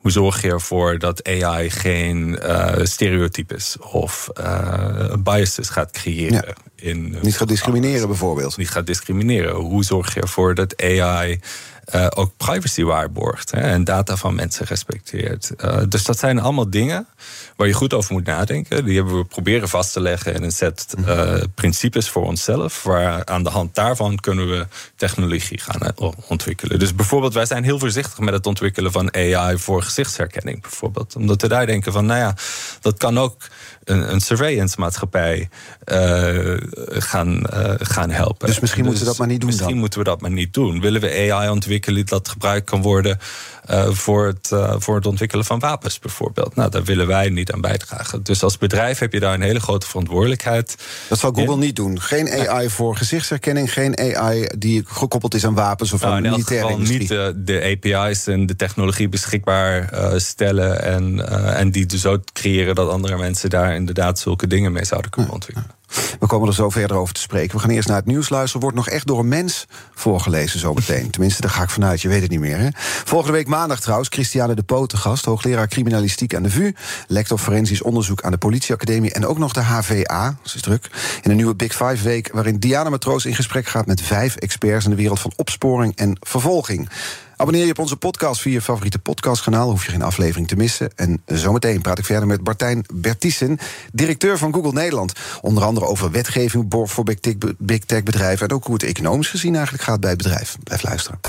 [0.06, 6.54] Hoe zorg je ervoor dat AI geen eh, stereotypes of eh, biases gaat creëren?
[6.74, 8.56] In, eh, Niet gaan discrimineren bijvoorbeeld.
[8.56, 9.54] niet gaat discrimineren.
[9.54, 11.40] Hoe zorg je ervoor dat AI
[11.86, 15.50] eh, ook privacy waarborgt hè, en data van mensen respecteert?
[15.56, 17.06] Eh, dus dat zijn allemaal dingen
[17.56, 18.84] waar je goed over moet nadenken.
[18.84, 22.82] Die hebben we proberen vast te leggen in een set eh, principes voor onszelf.
[22.82, 25.92] Waar aan de hand daarvan kunnen we technologie gaan
[26.28, 26.78] ontwikkelen.
[26.78, 31.16] Dus bijvoorbeeld, wij zijn heel voorzichtig met het ontwikkelen van AI voor gezichtsherkenning, bijvoorbeeld.
[31.16, 32.34] Omdat we daar denken van, nou ja,
[32.80, 33.36] dat kan ook
[33.86, 35.48] een, een surveillance maatschappij
[35.84, 36.54] eh,
[36.88, 38.46] gaan, eh, gaan helpen.
[38.46, 39.78] Dus misschien moeten we dat maar niet doen Misschien dan?
[39.78, 40.80] moeten we dat maar niet doen.
[40.80, 43.18] Willen we AI ontwikkelen dat gebruikt kan worden
[43.66, 46.54] eh, voor, het, voor het ontwikkelen van wapens bijvoorbeeld?
[46.54, 48.22] Nou, daar willen wij niet aan bijdragen.
[48.22, 50.76] Dus als bedrijf heb je daar een hele grote verantwoordelijkheid.
[51.08, 52.00] Dat zal Google niet doen.
[52.00, 56.70] Geen AI voor gezichtsherkenning, geen AI die gekoppeld is aan wapens of Nou, aan militaire
[56.70, 56.98] industrie.
[56.98, 60.82] niet de, de API's en de technologie beschikbaar stellen.
[60.82, 65.10] En, en die dus ook creëren dat andere mensen daar inderdaad zulke dingen mee zouden
[65.10, 65.70] kunnen ontwikkelen.
[66.20, 67.54] We komen er zo verder over te spreken.
[67.56, 68.60] We gaan eerst naar het nieuws luisteren.
[68.60, 71.10] Wordt nog echt door een mens voorgelezen zometeen.
[71.10, 72.00] Tenminste, daar ga ik vanuit.
[72.00, 72.58] Je weet het niet meer.
[72.58, 72.68] Hè?
[73.04, 74.08] Volgende week maandag trouwens.
[74.08, 75.24] Christiane de Poot, gast.
[75.24, 76.72] Hoogleraar criminalistiek aan de VU.
[77.06, 79.12] Lector forensisch onderzoek aan de politieacademie.
[79.12, 80.36] En ook nog de HVA.
[80.42, 80.90] Dat is druk.
[81.22, 82.30] In een nieuwe Big Five week.
[82.32, 86.16] Waarin Diana Matroos in gesprek gaat met vijf experts in de wereld van opsporing en
[86.20, 86.88] vervolging.
[87.36, 89.70] Abonneer je op onze podcast via je favoriete podcastkanaal.
[89.70, 90.90] Hoef je geen aflevering te missen.
[90.94, 93.58] En zometeen praat ik verder met Bartijn Bertissen,
[93.92, 95.12] directeur van Google Nederland.
[95.40, 97.04] Onder andere over wetgeving voor
[97.58, 98.48] big tech, bedrijven.
[98.48, 100.56] En ook hoe het economisch gezien eigenlijk gaat bij het bedrijf.
[100.62, 101.20] Blijf luisteren.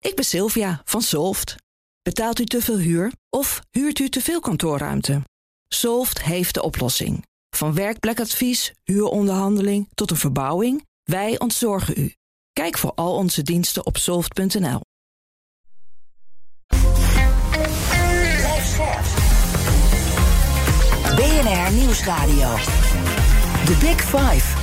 [0.00, 1.56] Ik ben Sylvia van Solft.
[2.02, 5.22] Betaalt u te veel huur of huurt u te veel kantoorruimte?
[5.68, 7.26] Solft heeft de oplossing.
[7.56, 12.12] Van werkplekadvies, huuronderhandeling tot een verbouwing, wij ontzorgen u.
[12.52, 14.80] Kijk voor al onze diensten op soft.nl.
[21.42, 22.54] BNR Nieuwsradio.
[23.64, 24.56] The Big Five.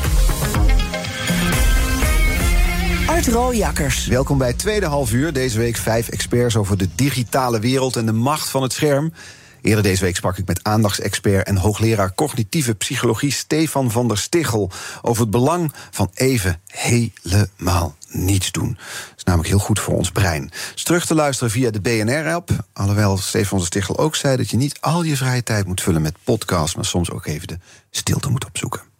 [3.07, 4.07] Art Rooijakkers.
[4.07, 5.33] Welkom bij het tweede half uur.
[5.33, 9.13] Deze week vijf experts over de digitale wereld en de macht van het scherm.
[9.65, 14.71] Eerder deze week sprak ik met aandachtsexpert en hoogleraar cognitieve psychologie Stefan van der Stichel
[15.01, 18.73] over het belang van even helemaal niets doen.
[18.73, 20.51] Dat is namelijk heel goed voor ons brein.
[20.75, 22.49] Is terug te luisteren via de BNR-app.
[22.73, 25.81] Alhoewel Stefan van der Stichel ook zei dat je niet al je vrije tijd moet
[25.81, 27.57] vullen met podcasts, maar soms ook even de
[27.89, 28.94] stilte moet opzoeken.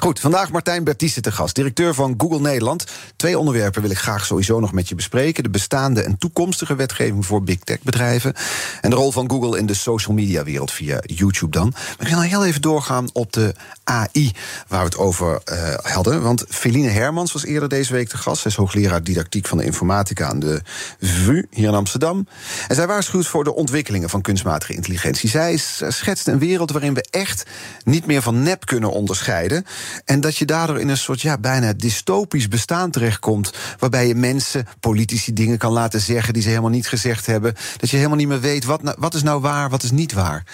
[0.00, 2.84] Goed, vandaag Martijn Bertisse te gast, directeur van Google Nederland.
[3.16, 7.26] Twee onderwerpen wil ik graag sowieso nog met je bespreken: de bestaande en toekomstige wetgeving
[7.26, 8.34] voor big tech bedrijven
[8.80, 11.70] en de rol van Google in de social media wereld via YouTube dan.
[11.98, 13.54] Maar ik wil heel even doorgaan op de
[13.84, 14.32] AI
[14.68, 16.22] waar we het over uh, hadden.
[16.22, 18.42] Want Feline Hermans was eerder deze week te gast.
[18.42, 20.62] Zij is hoogleraar didactiek van de informatica aan de
[21.00, 22.26] VU hier in Amsterdam.
[22.68, 25.28] En zij waarschuwt voor de ontwikkelingen van kunstmatige intelligentie.
[25.28, 25.56] Zij
[25.88, 27.42] schetst een wereld waarin we echt
[27.84, 29.61] niet meer van nep kunnen onderscheiden.
[30.04, 33.52] En dat je daardoor in een soort ja, bijna dystopisch bestaan terechtkomt.
[33.78, 37.54] Waarbij je mensen, politici dingen kan laten zeggen die ze helemaal niet gezegd hebben.
[37.76, 40.12] Dat je helemaal niet meer weet wat, nou, wat is nou waar, wat is niet
[40.12, 40.44] waar.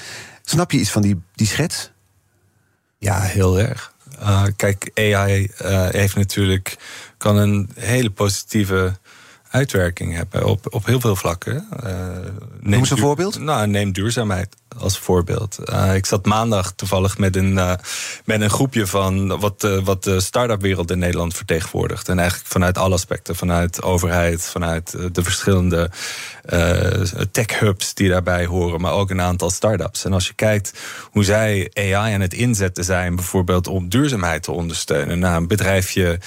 [0.42, 1.90] Snap je iets van die, die schets?
[2.98, 3.92] Ja, heel erg.
[4.20, 6.76] Uh, kijk, AI uh, heeft natuurlijk
[7.16, 8.96] kan een hele positieve
[9.50, 11.68] uitwerking hebben op, op heel veel vlakken.
[11.84, 11.90] Uh,
[12.60, 13.38] Noem eens een voorbeeld.
[13.38, 15.58] Nou, neem duurzaamheid als voorbeeld.
[15.64, 17.72] Uh, ik zat maandag toevallig met een, uh,
[18.24, 22.08] met een groepje van wat, uh, wat de start-up wereld in Nederland vertegenwoordigt.
[22.08, 23.36] En eigenlijk vanuit alle aspecten.
[23.36, 25.90] Vanuit overheid, vanuit de verschillende
[27.32, 28.80] tech hubs die daarbij horen.
[28.80, 30.04] Maar ook een aantal start-ups.
[30.04, 30.72] En als je kijkt
[31.10, 33.16] hoe zij AI aan het inzetten zijn.
[33.16, 35.18] Bijvoorbeeld om duurzaamheid te ondersteunen.
[35.18, 36.20] Nou, een bedrijfje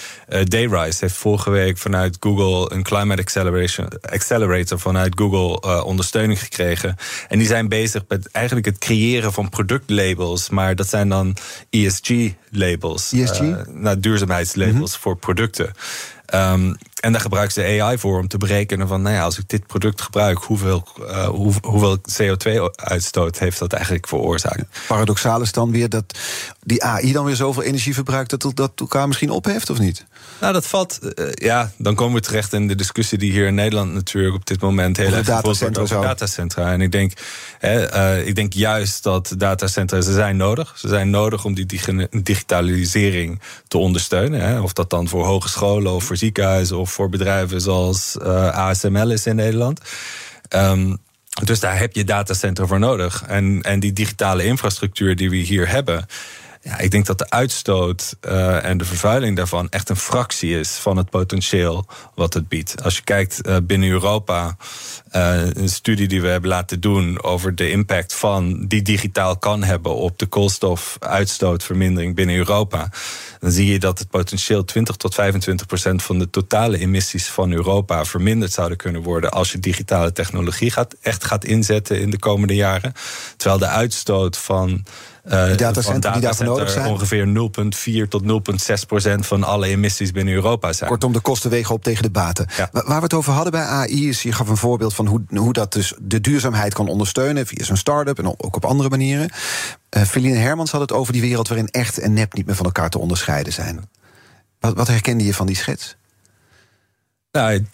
[0.44, 6.96] Dayrise heeft vorige week vanuit Google een Climate Acceleration, Accelerator vanuit Google ondersteuning gekregen.
[7.28, 11.36] En die zijn bezig met eigenlijk het creëren van productlabels, maar dat zijn dan
[11.70, 13.12] ESG-labels.
[13.12, 13.40] ESG?
[13.40, 14.88] Uh, nou, duurzaamheidslabels mm -hmm.
[14.88, 15.74] voor producten.
[16.34, 19.50] Um, en daar gebruiken ze AI voor om te berekenen van, nou ja, als ik
[19.50, 24.64] dit product gebruik, hoeveel, uh, hoe, hoeveel CO2-uitstoot heeft dat eigenlijk veroorzaakt?
[24.88, 26.18] Paradoxaal is dan weer dat
[26.64, 30.06] die AI dan weer zoveel energie verbruikt dat dat elkaar misschien opheft, of niet?
[30.42, 33.56] Nou, dat valt, uh, ja, dan komen we terecht in de discussie die hier in
[33.56, 36.72] Nederland natuurlijk op dit moment heel erg datacentra over datacentra.
[36.72, 37.14] En ik denk,
[37.60, 40.74] hè, uh, ik denk juist dat datacentra, ze zijn nodig.
[40.78, 41.66] Ze zijn nodig om die
[42.24, 44.42] digitalisering te ondersteunen.
[44.42, 44.60] Hè.
[44.60, 46.18] Of dat dan voor hogescholen of voor
[46.72, 49.80] of voor bedrijven zoals uh, ASML is in Nederland.
[50.56, 50.98] Um,
[51.44, 53.24] dus daar heb je datacentra voor nodig.
[53.28, 56.06] En, en die digitale infrastructuur die we hier hebben.
[56.64, 60.70] Ja, ik denk dat de uitstoot uh, en de vervuiling daarvan echt een fractie is
[60.70, 62.84] van het potentieel wat het biedt.
[62.84, 64.58] Als je kijkt uh, binnen Europa,
[65.16, 69.64] uh, een studie die we hebben laten doen over de impact van die digitaal kan
[69.64, 72.90] hebben op de koolstofuitstootvermindering binnen Europa.
[73.40, 77.52] Dan zie je dat het potentieel 20 tot 25 procent van de totale emissies van
[77.52, 82.20] Europa verminderd zouden kunnen worden als je digitale technologie gaat, echt gaat inzetten in de
[82.20, 82.94] komende jaren.
[83.38, 84.86] Terwijl de uitstoot van
[85.26, 86.88] uh, die datacentra die daarvoor nodig zijn?
[86.88, 87.28] Ongeveer
[88.06, 90.90] 0,4 tot 0,6 procent van alle emissies binnen Europa zijn.
[90.90, 92.48] Kortom, de kosten wegen op tegen de baten.
[92.58, 92.70] Ja.
[92.72, 95.54] Waar we het over hadden bij AI is, je gaf een voorbeeld van hoe, hoe
[95.54, 99.30] dat dus de duurzaamheid kan ondersteunen via zo'n start-up en ook op andere manieren.
[99.98, 102.66] Uh, Feline Hermans had het over die wereld waarin echt en nep niet meer van
[102.66, 103.90] elkaar te onderscheiden zijn.
[104.60, 105.96] Wat, wat herkende je van die schets?
[107.32, 107.66] Nou,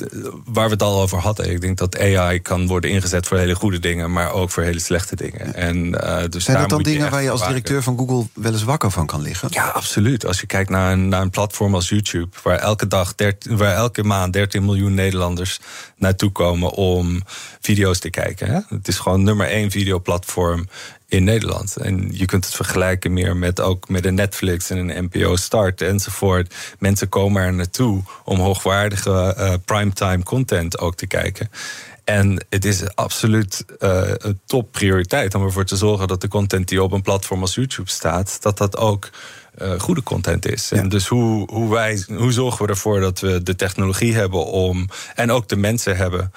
[0.45, 1.51] waar we het al over hadden.
[1.51, 4.79] Ik denk dat AI kan worden ingezet voor hele goede dingen, maar ook voor hele
[4.79, 5.53] slechte dingen.
[5.53, 8.63] En, uh, dus Zijn dat dan dingen waar je als directeur van Google wel eens
[8.63, 9.47] wakker van kan liggen?
[9.51, 10.25] Ja, absoluut.
[10.25, 13.75] Als je kijkt naar een, naar een platform als YouTube, waar elke dag 13, waar
[13.75, 15.59] elke maand 13 miljoen Nederlanders
[15.97, 17.21] naartoe komen om
[17.61, 18.47] video's te kijken.
[18.47, 18.59] Hè?
[18.69, 20.67] Het is gewoon nummer één videoplatform
[21.07, 21.75] in Nederland.
[21.75, 25.81] En je kunt het vergelijken meer met ook met een Netflix en een NPO Start
[25.81, 26.55] enzovoort.
[26.79, 31.49] Mensen komen er naartoe om hoogwaardige uh, primetime content ook te kijken.
[32.03, 36.83] En het is absoluut uh, een topprioriteit om ervoor te zorgen dat de content die
[36.83, 39.09] op een platform als YouTube staat, dat dat ook
[39.61, 40.71] uh, goede content is.
[40.71, 44.89] En dus hoe, hoe, wij, hoe zorgen we ervoor dat we de technologie hebben om.
[45.15, 46.31] en ook de mensen hebben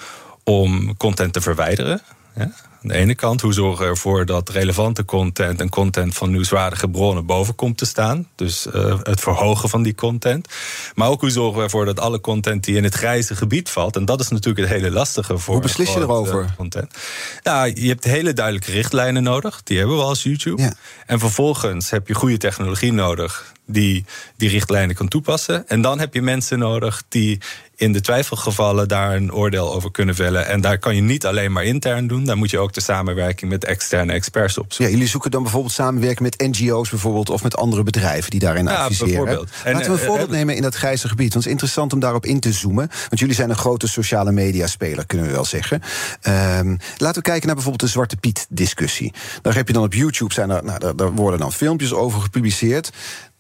[0.45, 2.01] om content te verwijderen.
[2.35, 2.51] Ja?
[2.83, 6.89] Aan de ene kant, hoe zorgen we ervoor dat relevante content en content van nieuwswaardige
[6.89, 8.29] bronnen boven komt te staan?
[8.35, 10.49] Dus uh, het verhogen van die content.
[10.95, 13.97] Maar ook hoe zorgen we ervoor dat alle content die in het grijze gebied valt,
[13.97, 15.55] en dat is natuurlijk het hele lastige voor.
[15.55, 16.55] Hoe beslis je erover?
[16.57, 16.95] Content.
[17.43, 19.63] Nou, je hebt hele duidelijke richtlijnen nodig.
[19.63, 20.63] Die hebben we als YouTube.
[20.63, 20.73] Ja.
[21.07, 24.05] En vervolgens heb je goede technologie nodig die
[24.37, 25.69] die richtlijnen kan toepassen.
[25.69, 27.41] En dan heb je mensen nodig die
[27.77, 30.47] in de twijfelgevallen daar een oordeel over kunnen vellen.
[30.47, 32.25] En daar kan je niet alleen maar intern doen.
[32.25, 34.73] Daar moet je ook de samenwerking met externe experts op.
[34.73, 37.31] Ja, jullie zoeken dan bijvoorbeeld samenwerken met NGO's bijvoorbeeld...
[37.31, 39.15] of met andere bedrijven die daarin ja, adviseren.
[39.15, 39.49] Bijvoorbeeld.
[39.65, 41.33] En, Laten we een eh, voorbeeld nemen in dat grijze gebied.
[41.33, 42.89] Want het is interessant om daarop in te zoomen.
[43.09, 45.83] Want jullie zijn een grote sociale mediaspeler, kunnen we wel zeggen.
[46.23, 49.13] Um, laten we kijken naar bijvoorbeeld de Zwarte Piet-discussie.
[49.43, 52.21] Daar heb je dan op YouTube, zijn er, nou, daar, daar worden dan filmpjes over
[52.21, 52.91] gepubliceerd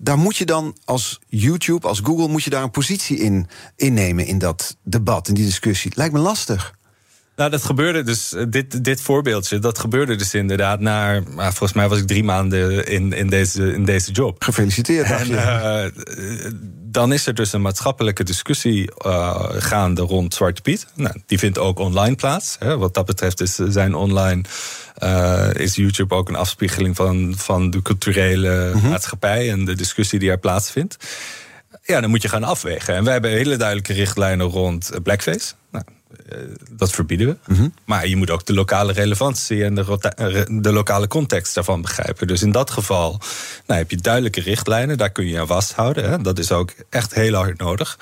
[0.02, 4.26] daar moet je dan als YouTube, als Google, moet je daar een positie in innemen
[4.26, 5.92] in dat debat, in die discussie.
[5.94, 6.78] Lijkt me lastig.
[7.40, 11.88] Nou, dat gebeurde dus, eh, dit, dit voorbeeldje, dat gebeurde dus inderdaad naar, volgens mij
[11.88, 14.44] was ik drie maanden in, in, deze, in deze job.
[14.44, 15.10] Gefeliciteerd.
[15.10, 15.84] En, uh,
[16.82, 20.86] dan is er dus een maatschappelijke discussie uh, gaande rond Zwarte Piet.
[20.94, 22.56] Nou, die vindt ook online plaats.
[22.58, 22.78] Hè.
[22.78, 24.42] Wat dat betreft is zijn online
[25.02, 28.88] uh, is YouTube ook een afspiegeling van, van de culturele mhm.
[28.88, 30.96] maatschappij en de discussie die er plaatsvindt.
[31.82, 32.94] Ja, dan moet je gaan afwegen.
[32.94, 35.52] En wij hebben hele duidelijke richtlijnen rond blackface.
[35.70, 35.99] Nou, eh,
[36.70, 37.54] dat verbieden we.
[37.54, 37.68] Mhm.
[37.84, 42.26] Maar je moet ook de lokale relevantie en de, eh, de, lokale context daarvan begrijpen.
[42.26, 43.20] Dus in dat geval
[43.66, 46.10] nou, heb je duidelijke richtlijnen, daar kun je aan vasthouden.
[46.10, 46.18] Hè.
[46.18, 47.98] Dat is ook echt heel hard nodig.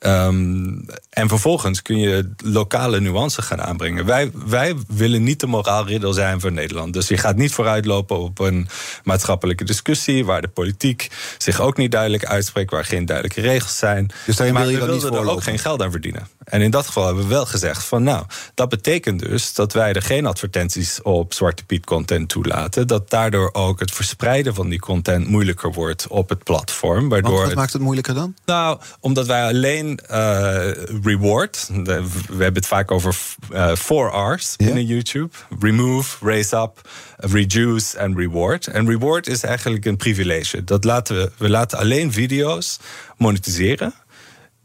[0.00, 4.04] Um, en vervolgens kun je lokale nuances gaan aanbrengen.
[4.04, 6.92] Wij, wij willen niet de moraalridder zijn voor Nederland.
[6.92, 8.68] Dus je gaat niet vooruitlopen op een
[9.04, 10.24] maatschappelijke discussie...
[10.24, 11.08] waar de politiek
[11.38, 12.70] zich ook niet duidelijk uitspreekt...
[12.70, 14.10] waar geen duidelijke regels zijn.
[14.26, 16.28] Dus daar maar wil je we wilden er ook geen geld aan verdienen.
[16.44, 18.02] En in dat geval hebben we wel gezegd van...
[18.02, 22.86] nou, dat betekent dus dat wij er geen advertenties op Zwarte Piet content toelaten.
[22.86, 27.08] Dat daardoor ook het verspreiden van die content moeilijker wordt op het platform.
[27.08, 28.34] Waardoor wat maakt het moeilijker dan?
[28.44, 30.70] Nou, omdat wij alleen uh,
[31.02, 31.70] reward...
[31.84, 31.92] we
[32.28, 33.16] hebben het vaak over
[33.52, 35.30] uh, four R's binnen YouTube.
[35.60, 38.66] Remove, raise up, reduce en reward.
[38.66, 40.64] En reward is eigenlijk een privilege.
[40.64, 42.78] Dat laten we, we laten alleen video's
[43.16, 43.94] monetiseren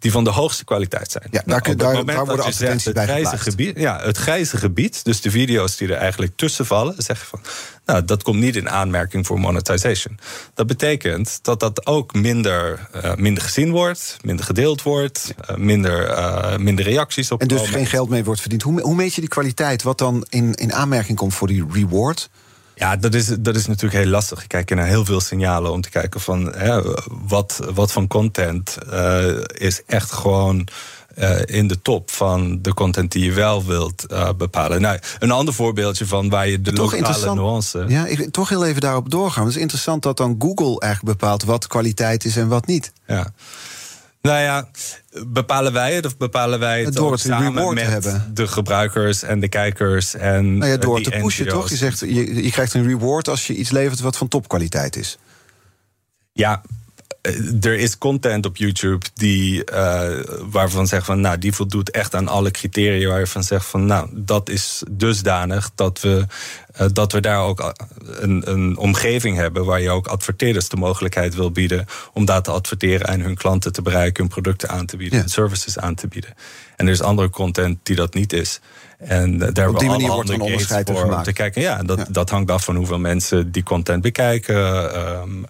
[0.04, 1.24] die van de hoogste kwaliteit zijn.
[1.32, 5.22] Ja, daar, nou, daar, daar worden advertenties bij grijze gebied, Ja, het grijze gebied, dus
[5.22, 6.96] de video's die er eigenlijk tussen vallen...
[6.98, 7.42] zeggen van,
[7.86, 10.20] nou, dat komt niet in aanmerking voor monetization.
[10.54, 15.34] Dat betekent dat dat ook minder, uh, minder gezien wordt, minder gedeeld wordt...
[15.50, 18.62] Uh, minder, uh, minder reacties op En dus geen geld mee wordt verdiend.
[18.62, 19.84] Hoe, hoe meet je die kwaliteit?
[19.84, 22.30] Wat dan in, in aanmerking komt voor die reward...
[22.75, 24.41] Ja, dat is, dat is natuurlijk heel lastig.
[24.41, 26.81] Je kijkt naar heel veel signalen om te kijken van hè,
[27.27, 30.67] wat, wat van content uh, is echt gewoon.
[31.17, 34.81] Uh, in de top van de content die je wel wilt uh, bepalen.
[34.81, 37.86] Nou, een ander voorbeeldje van waar je de toch lokale nuance...
[37.88, 39.45] Ja, ik toch heel even daarop doorgaan.
[39.45, 41.43] Het is interessant dat dan Google eigenlijk bepaalt...
[41.43, 42.91] wat kwaliteit is en wat niet.
[43.07, 43.33] Ja.
[44.23, 44.67] Nou ja,
[45.27, 48.31] bepalen wij het of bepalen wij het door het samen met hebben.
[48.33, 51.69] de gebruikers en de kijkers en nou ja, door te pushen toch?
[51.69, 55.17] Je zegt je, je krijgt een reward als je iets levert wat van topkwaliteit is.
[56.33, 56.62] Ja,
[57.62, 60.09] er is content op YouTube die, uh,
[60.51, 63.09] waarvan zegt van, nou, die voldoet echt aan alle criteria.
[63.09, 66.25] Waar je van zegt van, nou, dat is dusdanig dat we,
[66.81, 67.73] uh, dat we daar ook
[68.05, 72.51] een, een omgeving hebben waar je ook adverteerders de mogelijkheid wil bieden om daar te
[72.51, 75.27] adverteren en hun klanten te bereiken, hun producten aan te bieden, ja.
[75.27, 76.33] services aan te bieden.
[76.75, 78.59] En er is andere content die dat niet is.
[78.97, 81.23] En daar op die manier wordt een onderscheid voor gemaakt.
[81.23, 81.62] te kijken.
[81.62, 82.05] Ja, dat, ja.
[82.09, 84.55] dat hangt af van hoeveel mensen die content bekijken.
[85.19, 85.45] Um,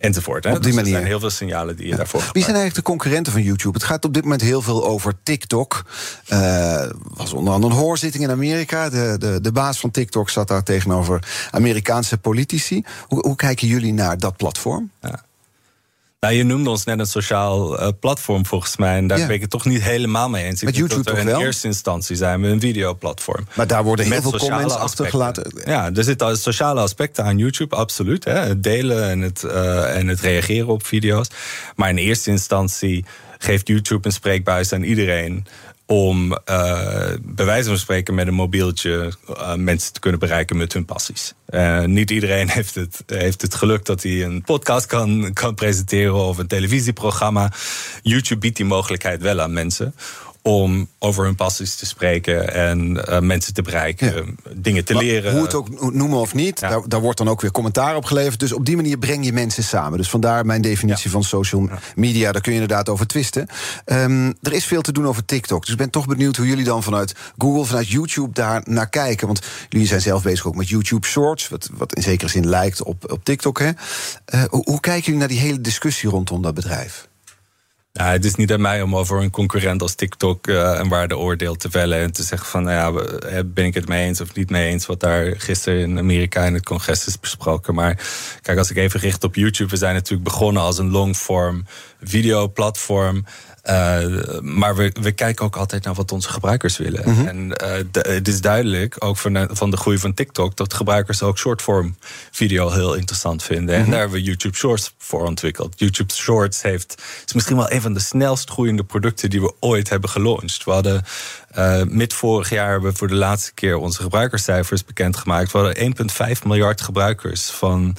[0.00, 0.44] enzovoort.
[0.44, 0.50] Hè?
[0.50, 0.92] Op die dus manier.
[0.92, 3.74] Er zijn heel veel signalen die je daarvoor Wie zijn eigenlijk de concurrenten van YouTube?
[3.78, 5.84] Het gaat op dit moment heel veel over TikTok.
[6.32, 8.88] Uh, was onder andere een hoorzitting in Amerika.
[8.88, 12.84] De, de, de baas van TikTok zat daar tegenover Amerikaanse politici.
[13.06, 14.90] Hoe, hoe kijken jullie naar dat platform?
[15.00, 15.28] Ja.
[16.20, 18.96] Nou, je noemde ons net een sociaal uh, platform volgens mij.
[18.96, 19.26] En daar Ja.
[19.26, 20.60] ben ik het toch niet helemaal mee eens.
[20.60, 21.40] Ik Met YouTube dat we toch in wel?
[21.46, 23.46] eerste instantie zijn we een videoplatform.
[23.54, 25.52] Maar daar worden heel veel comments achtergelaten.
[25.64, 28.24] Ja, er zitten sociale aspecten aan YouTube, absoluut.
[28.24, 28.32] Hè?
[28.38, 31.28] Het delen en het, uh, en het reageren op video's.
[31.76, 33.04] Maar in eerste instantie
[33.38, 35.46] geeft YouTube een spreekbuis aan iedereen
[35.90, 36.38] om uh,
[37.20, 41.34] bij wijze van spreken met een mobieltje uh, mensen te kunnen bereiken met hun passies.
[41.48, 46.14] Uh, niet iedereen heeft het, heeft het geluk dat hij een podcast kan, kan presenteren
[46.14, 47.52] of een televisieprogramma.
[48.02, 49.94] YouTube biedt die mogelijkheid wel aan mensen
[50.42, 54.52] om over hun passies te spreken en uh, mensen te bereiken, ja.
[54.54, 55.32] dingen te maar leren.
[55.32, 56.68] Hoe het ook noemen of niet, ja.
[56.68, 58.40] daar, daar, wordt dan ook weer commentaar op geleverd.
[58.40, 59.98] Dus op die manier breng je mensen samen.
[59.98, 61.10] Dus vandaar mijn definitie ja.
[61.10, 62.32] van social media.
[62.32, 63.46] Daar kun je inderdaad over twisten.
[63.86, 65.60] Um, er is veel te doen over TikTok.
[65.60, 69.26] Dus ik ben toch benieuwd hoe jullie dan vanuit Google, vanuit YouTube daar naar kijken.
[69.26, 72.82] Want jullie zijn zelf bezig ook met YouTube Shorts, wat, wat in zekere zin lijkt
[72.82, 73.58] op, op TikTok.
[73.58, 73.70] Hè?
[74.34, 77.08] Uh, hoe, hoe kijken jullie naar die hele discussie rondom dat bedrijf?
[77.92, 81.56] Ja, het is niet aan mij om over een concurrent als TikTok uh, een waardeoordeel
[81.56, 81.98] te vellen.
[81.98, 84.86] En te zeggen van, nou ja, ben ik het mee eens of niet mee eens.
[84.86, 87.74] Wat daar gisteren in Amerika in het congres is besproken.
[87.74, 87.98] Maar
[88.42, 89.70] kijk, als ik even richt op YouTube.
[89.70, 91.64] We zijn natuurlijk begonnen als een longform
[92.02, 93.16] videoplatform.
[93.16, 93.22] Uh,
[94.40, 97.02] maar we, we kijken ook altijd naar wat onze gebruikers willen.
[97.04, 97.26] Mm -hmm.
[97.26, 97.48] En
[97.90, 101.38] de, het is duidelijk, ook van de, van de groei van TikTok, dat gebruikers ook
[101.38, 101.96] shortform
[102.30, 103.64] video heel interessant vinden.
[103.64, 103.84] Mm -hmm.
[103.84, 105.78] En daar hebben we YouTube Shorts voor ontwikkeld.
[105.78, 109.88] YouTube Shorts heeft, is misschien wel een van de snelst groeiende producten die we ooit
[109.88, 110.64] hebben gelaunched.
[110.64, 111.04] We hadden
[111.58, 115.52] uh, mid vorig jaar hebben we voor de laatste keer onze gebruikerscijfers bekendgemaakt.
[115.52, 115.94] We hadden
[116.36, 117.96] 1,5 miljard gebruikers van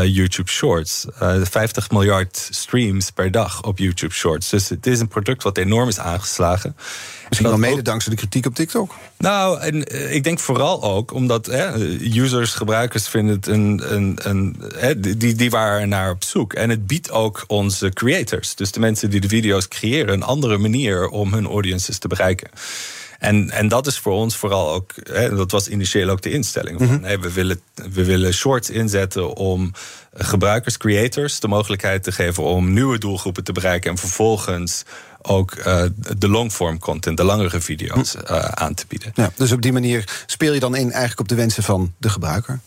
[0.00, 1.06] YouTube Shorts.
[1.22, 4.48] Uh, 50 miljard streams per dag op YouTube Shorts.
[4.48, 6.76] Dus het is een product wat enorm is aangeslagen.
[7.28, 7.84] Misschien wel mede ook...
[7.84, 8.94] dankzij de kritiek op TikTok?
[9.18, 11.74] Nou, en uh, ik denk vooral ook omdat hè,
[12.14, 13.82] users, gebruikers vinden het een.
[13.94, 16.52] een, een hè, die, die waren naar op zoek.
[16.52, 20.58] En het biedt ook onze creators, dus de mensen die de video's creëren, een andere
[20.58, 22.50] manier om hun audiences te bereiken.
[23.22, 26.78] En, en dat is voor ons vooral ook, hè, dat was initieel ook de instelling.
[26.78, 29.72] Van, hè, we, willen, we willen shorts inzetten om
[30.12, 33.90] gebruikers, creators, de mogelijkheid te geven om nieuwe doelgroepen te bereiken.
[33.90, 34.82] En vervolgens
[35.22, 35.84] ook uh,
[36.18, 39.12] de longform content, de langere video's, uh, aan te bieden.
[39.14, 42.08] Ja, dus op die manier speel je dan in eigenlijk op de wensen van de
[42.08, 42.60] gebruiker.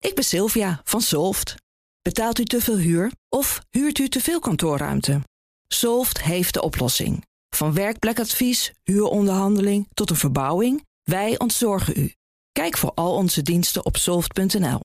[0.00, 1.54] Ik ben Sylvia van Solft.
[2.02, 5.20] Betaalt u te veel huur of huurt u te veel kantoorruimte?
[5.68, 7.24] Solft heeft de oplossing.
[7.56, 12.14] Van werkplekadvies, huuronderhandeling tot een verbouwing, wij ontzorgen u.
[12.52, 14.80] Kijk voor al onze diensten op soft.nl.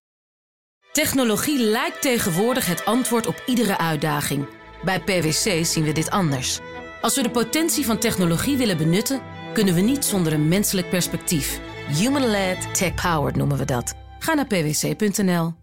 [0.91, 4.47] Technologie lijkt tegenwoordig het antwoord op iedere uitdaging.
[4.83, 6.59] Bij PwC zien we dit anders.
[7.01, 9.21] Als we de potentie van technologie willen benutten,
[9.53, 11.59] kunnen we niet zonder een menselijk perspectief.
[11.87, 13.93] Human-led, tech-powered noemen we dat.
[14.19, 15.53] Ga naar pwc.nl.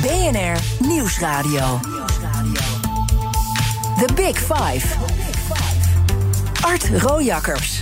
[0.00, 1.80] BNR Nieuwsradio.
[3.96, 5.11] The Big Five.
[6.62, 7.80] Art Rojakkers.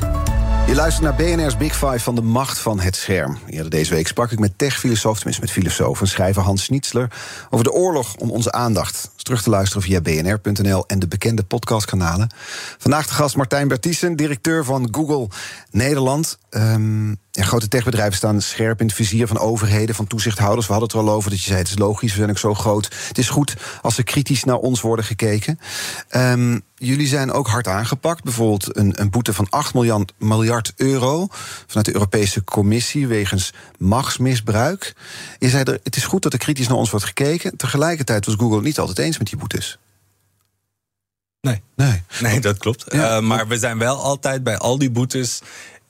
[0.66, 3.38] Je luistert naar BNR's Big Five van de macht van het scherm.
[3.46, 7.08] Eerder deze week sprak ik met tech-filosoof, tenminste met filosoof en schrijver Hans Schnitzler...
[7.50, 9.10] over de oorlog om onze aandacht.
[9.30, 12.30] Terug te luisteren via bnr.nl en de bekende podcastkanalen.
[12.78, 15.28] Vandaag de gast Martijn Bertiessen, directeur van Google
[15.70, 16.38] Nederland.
[16.50, 20.66] Um, ja, grote techbedrijven staan scherp in het vizier van overheden, van toezichthouders.
[20.66, 22.38] We hadden het er al over dat je zei: het is logisch, we zijn ook
[22.38, 22.88] zo groot.
[23.08, 25.58] Het is goed als er kritisch naar ons worden gekeken.
[26.16, 28.24] Um, jullie zijn ook hard aangepakt.
[28.24, 29.74] Bijvoorbeeld een, een boete van 8
[30.18, 31.28] miljard, euro
[31.66, 34.94] vanuit de Europese Commissie wegens machtsmisbruik.
[35.38, 37.56] Je zei er: het is goed dat er kritisch naar ons wordt gekeken.
[37.56, 39.78] Tegelijkertijd was Google niet altijd eens met die boetes.
[41.40, 41.62] Nee.
[41.76, 42.02] Nee.
[42.20, 42.84] nee, dat klopt.
[42.88, 43.16] Ja.
[43.16, 45.40] Uh, maar we zijn wel altijd bij al die boetes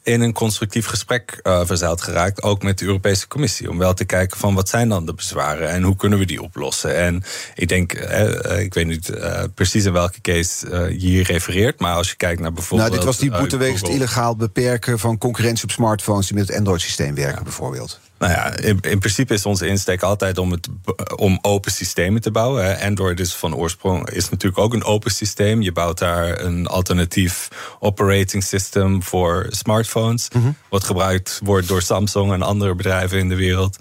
[0.03, 4.05] in een constructief gesprek uh, verzeild geraakt, ook met de Europese Commissie, om wel te
[4.05, 6.97] kijken van wat zijn dan de bezwaren en hoe kunnen we die oplossen.
[6.97, 7.23] En
[7.55, 11.95] ik denk, uh, ik weet niet uh, precies in welke case je hier refereert, maar
[11.95, 12.91] als je kijkt naar bijvoorbeeld.
[12.91, 16.49] Nou, dit was die boete wegens het illegaal beperken van concurrentie op smartphones die met
[16.49, 17.43] het Android-systeem werken, ja.
[17.43, 18.01] bijvoorbeeld.
[18.21, 20.69] Nou ja, in, in, principe is onze insteek altijd om, het,
[21.17, 22.81] om open systemen te bouwen.
[22.81, 25.63] Android is van oorsprong is natuurlijk ook een open systeem.
[25.63, 30.29] Je bouwt daar een alternatief operating system voor smartphones.
[30.33, 30.57] Mm-hmm.
[30.69, 33.77] Wat gebruikt wordt door Samsung en andere bedrijven in de wereld.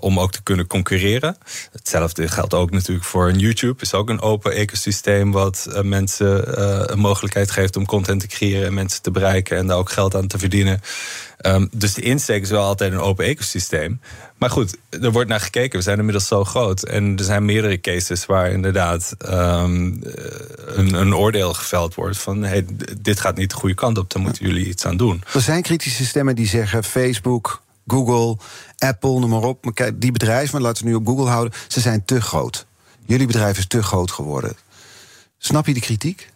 [0.00, 1.36] Om ook te kunnen concurreren.
[1.72, 3.82] Hetzelfde geldt ook natuurlijk voor YouTube.
[3.82, 8.26] is ook een open ecosysteem wat uh, mensen uh, een mogelijkheid geeft om content te
[8.26, 10.80] creëren en mensen te bereiken en daar ook geld aan te verdienen.
[11.42, 14.00] Um, dus de insteek is wel altijd een open ecosysteem.
[14.36, 15.78] Maar goed, er wordt naar gekeken.
[15.78, 16.82] We zijn inmiddels zo groot.
[16.82, 20.00] En er zijn meerdere cases waar inderdaad um,
[20.66, 22.66] een, een, oordeel geveld wordt van hey,
[23.00, 25.22] dit gaat niet de goede kant op, daar moeten jullie iets aan doen.
[25.32, 28.36] Er zijn kritische stemmen die zeggen Facebook, Google,
[28.78, 29.84] Apple, noem maar op.
[29.94, 32.66] Die bedrijven, maar laten we nu op Google houden, ze zijn te groot.
[33.06, 34.56] Jullie bedrijf is te groot geworden.
[35.38, 36.28] Snap je de kritiek?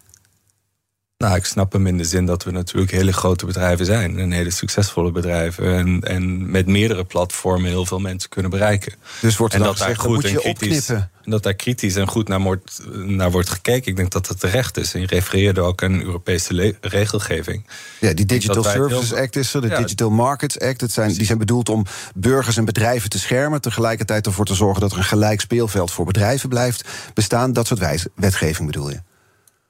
[1.21, 4.19] Nou, ik snap hem in de zin dat we natuurlijk hele grote bedrijven zijn.
[4.19, 5.75] En hele succesvolle bedrijven.
[5.75, 8.93] En, en met meerdere platformen heel veel mensen kunnen bereiken.
[9.21, 12.09] Dus wordt er en dat daar gezegd, goed en kritisch, en dat daar kritisch en
[12.09, 13.91] goed naar wordt, naar wordt gekeken.
[13.91, 14.95] Ik denk dat het terecht is.
[14.95, 17.67] En je refereerde ook aan Europese regelgeving.
[17.99, 20.81] Ja, die Digital Services Act is er, de ja, Digital Markets Act.
[20.81, 23.61] Het zijn, die zijn bedoeld om burgers en bedrijven te schermen.
[23.61, 27.53] Tegelijkertijd ervoor te zorgen dat er een gelijk speelveld voor bedrijven blijft bestaan.
[27.53, 29.01] Dat soort wetgeving bedoel je?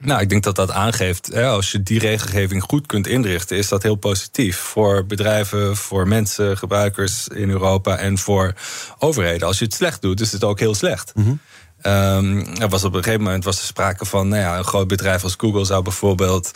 [0.02, 3.68] Nou, ik denk dat dat aangeeft, hè, als je die regelgeving goed kunt inrichten, is
[3.68, 8.54] dat heel positief voor bedrijven, voor mensen, gebruikers in Europa en voor
[8.98, 9.46] overheden.
[9.46, 11.12] Als je het slecht doet, is het ook heel slecht.
[11.82, 14.88] Um, er was op een gegeven moment was er sprake van, nou ja, een groot
[14.88, 16.50] bedrijf als Google zou bijvoorbeeld.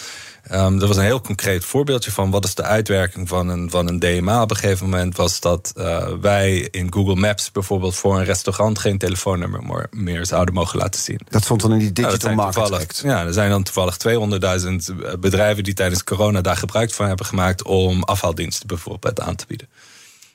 [0.53, 3.89] Um, er was een heel concreet voorbeeldje van wat is de uitwerking van een, van
[3.89, 4.43] een DMA.
[4.43, 8.79] Op een gegeven moment was dat uh, wij in Google Maps bijvoorbeeld voor een restaurant
[8.79, 11.21] geen telefoonnummer meer zouden mogen laten zien.
[11.29, 13.97] Dat stond dan in die digital nou, market Ja, er zijn dan toevallig
[15.17, 19.45] 200.000 bedrijven die tijdens corona daar gebruik van hebben gemaakt om afhaaldiensten bijvoorbeeld aan te
[19.49, 19.69] bieden.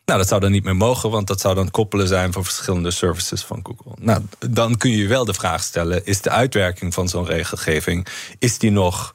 [0.05, 2.91] Nou, dat zou dan niet meer mogen, want dat zou dan koppelen zijn voor verschillende
[2.91, 3.91] services van Google.
[3.99, 8.07] Nou, dan kun je wel de vraag stellen: is de uitwerking van zo'n regelgeving,
[8.39, 9.13] is die nog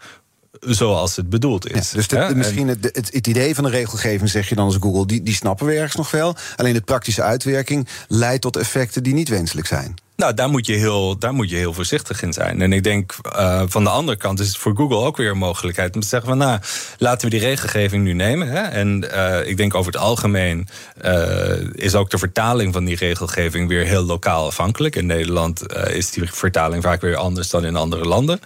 [0.67, 1.91] zoals het bedoeld is.
[1.91, 5.07] dus de, misschien het, het, het, idee van de regelgeving, zeg je dan als Google,
[5.07, 6.37] die, die snappen we ergens nog wel.
[6.57, 9.95] Alleen de praktische uitwerking leidt tot effecten die niet wenselijk zijn.
[10.25, 12.63] Nou, daar moet je heel, daar moet je heel voorzichtig in zijn.
[12.63, 15.39] En ik denk uh, van de andere kant is het voor Google ook weer een
[15.39, 16.61] mogelijkheid om te zeggen van nou,
[16.99, 18.49] laten we die regelgeving nu nemen.
[18.49, 18.61] Hè?
[18.61, 20.69] En uh, ik denk over het algemeen
[21.05, 24.97] uh, is ook de vertaling van die regelgeving weer heel lokaal afhankelijk.
[24.97, 28.41] In Nederland is die vertaling vaak weer anders dan in andere landen.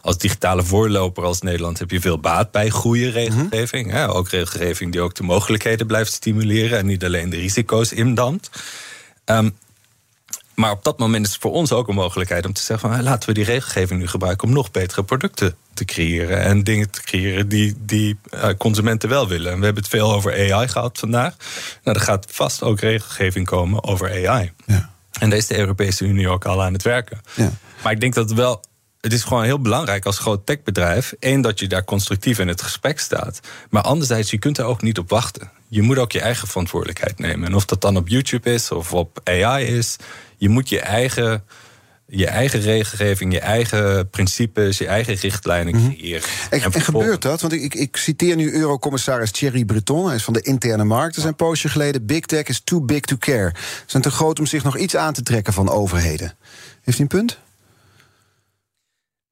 [0.00, 3.90] Als digitale voorloper als Nederland heb je veel baat bij goede regelgeving.
[3.90, 4.10] hè?
[4.10, 8.50] Ook regelgeving die ook de mogelijkheden blijft stimuleren en niet alleen de risico's indampt.
[9.24, 9.54] Um,
[10.54, 13.02] maar op dat moment is het voor ons ook een mogelijkheid om te zeggen: van,
[13.02, 16.40] laten we die regelgeving nu gebruiken om nog betere producten te creëren.
[16.40, 19.52] En dingen te creëren die, die uh, consumenten wel willen.
[19.52, 21.36] En we hebben het veel over AI gehad vandaag.
[21.84, 24.52] Nou, er gaat vast ook regelgeving komen over AI.
[24.66, 24.90] Ja.
[25.18, 27.20] En daar is de Europese Unie ook al aan het werken.
[27.34, 27.50] Ja.
[27.82, 28.60] Maar ik denk dat het wel
[29.02, 31.14] het is gewoon heel belangrijk als groot techbedrijf.
[31.18, 33.40] één, dat je daar constructief in het gesprek staat.
[33.70, 35.50] Maar anderzijds, je kunt er ook niet op wachten.
[35.68, 37.48] Je moet ook je eigen verantwoordelijkheid nemen.
[37.48, 39.96] En of dat dan op YouTube is of op AI is
[40.36, 41.44] je moet je eigen,
[42.06, 45.92] je eigen regelgeving, je eigen principes, je eigen richtlijnen mhm.
[45.92, 46.28] creëren.
[46.50, 47.40] En, en, gebeurt dat?
[47.40, 50.06] Want ik, ik, citeer nu Eurocommissaris Thierry Breton.
[50.06, 51.14] Hij is van de interne markt.
[51.14, 52.06] Er zijn een poosje geleden.
[52.06, 53.52] Big tech is too big to care.
[53.54, 56.34] Ze zijn te groot om zich nog iets aan te trekken van overheden.
[56.82, 57.38] Heeft hij een punt?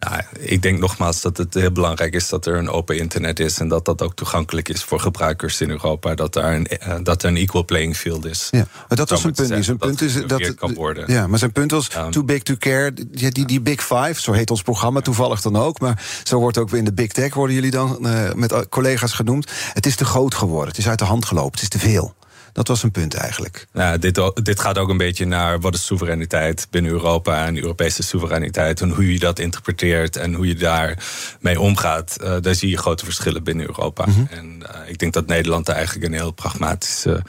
[0.01, 3.59] Nou, ik denk nogmaals dat het heel belangrijk is dat er een open internet is
[3.59, 6.14] en dat dat ook toegankelijk is voor gebruikers in Europa.
[6.14, 8.48] Dat er een, eh, dat er een equal playing field is.
[8.51, 9.64] Ja, maar dat was een punt.
[9.64, 10.55] Zijn punt is dat.
[10.55, 11.12] Kan worden.
[11.12, 12.92] Ja, maar zijn punt was too big to care.
[12.92, 15.80] Die, die, die Big Five, zo heet ons programma toevallig dan ook.
[15.80, 19.51] Maar zo wordt ook in de Big Tech worden jullie dan uh, met collega's genoemd.
[19.72, 20.68] Het is te groot geworden.
[20.68, 21.53] Het is uit de hand gelopen.
[21.53, 22.14] Het is te veel.
[22.53, 23.66] Dat was een punt eigenlijk.
[23.72, 28.03] Nou, dit, dit gaat ook een beetje naar wat is soevereiniteit binnen Europa en Europese
[28.03, 28.80] soevereiniteit.
[28.80, 32.16] En hoe je dat interpreteert en hoe je daarmee omgaat.
[32.22, 34.07] Uh, daar zie je grote verschillen binnen Europa.
[34.07, 34.20] Mhm.
[34.30, 37.22] En uh, ik denk dat Nederland daar eigenlijk een heel pragmatische.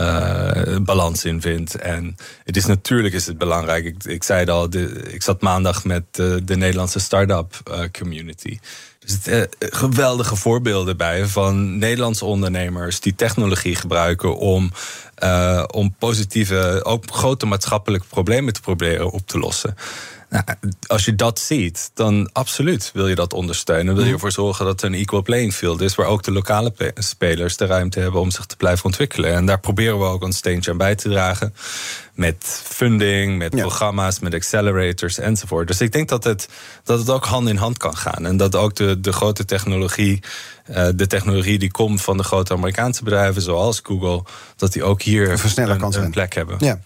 [0.00, 1.74] Uh, balans in vindt.
[1.74, 3.84] En het is natuurlijk is het belangrijk.
[3.84, 4.74] Ik, ik zei het al,
[5.10, 7.54] ik zat maandag met de, de Nederlandse start-up
[7.98, 8.58] community.
[9.00, 14.72] Er zitten uh, geweldige voorbeelden bij van Nederlandse ondernemers die technologie gebruiken om,
[15.70, 19.76] om positieve, ook grote maatschappelijke problemen te proberen op te lossen.
[20.32, 20.44] Nou,
[20.86, 23.94] als je dat ziet, dan absoluut wil je dat ondersteunen.
[23.94, 25.94] Wil je ervoor zorgen dat er een equal playing field is...
[25.94, 29.34] waar ook de lokale spelers de ruimte hebben om zich te blijven ontwikkelen.
[29.34, 31.54] En daar proberen we ook een steentje aan bij te dragen.
[32.14, 35.66] Met funding, met programma's, met accelerators enzovoort.
[35.66, 36.48] Dus ik denk dat het,
[36.84, 38.26] dat het ook hand in hand kan gaan.
[38.26, 40.22] En dat ook de, de grote technologie,
[40.70, 43.42] uh, de technologie die komt van de grote Amerikaanse bedrijven...
[43.42, 44.24] zoals Google,
[44.56, 46.56] dat die ook hier een, een plek hebben.
[46.58, 46.80] Ja.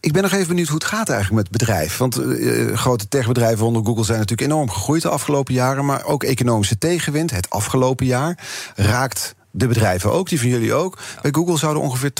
[0.00, 1.96] Ik ben nog even benieuwd hoe het gaat eigenlijk met het bedrijf.
[1.96, 5.84] Want uh, grote techbedrijven onder Google zijn natuurlijk enorm gegroeid de afgelopen jaren.
[5.84, 8.38] Maar ook economische tegenwind, het afgelopen jaar,
[8.74, 10.98] raakt de bedrijven ook, die van jullie ook.
[11.22, 12.12] Bij Google zouden ongeveer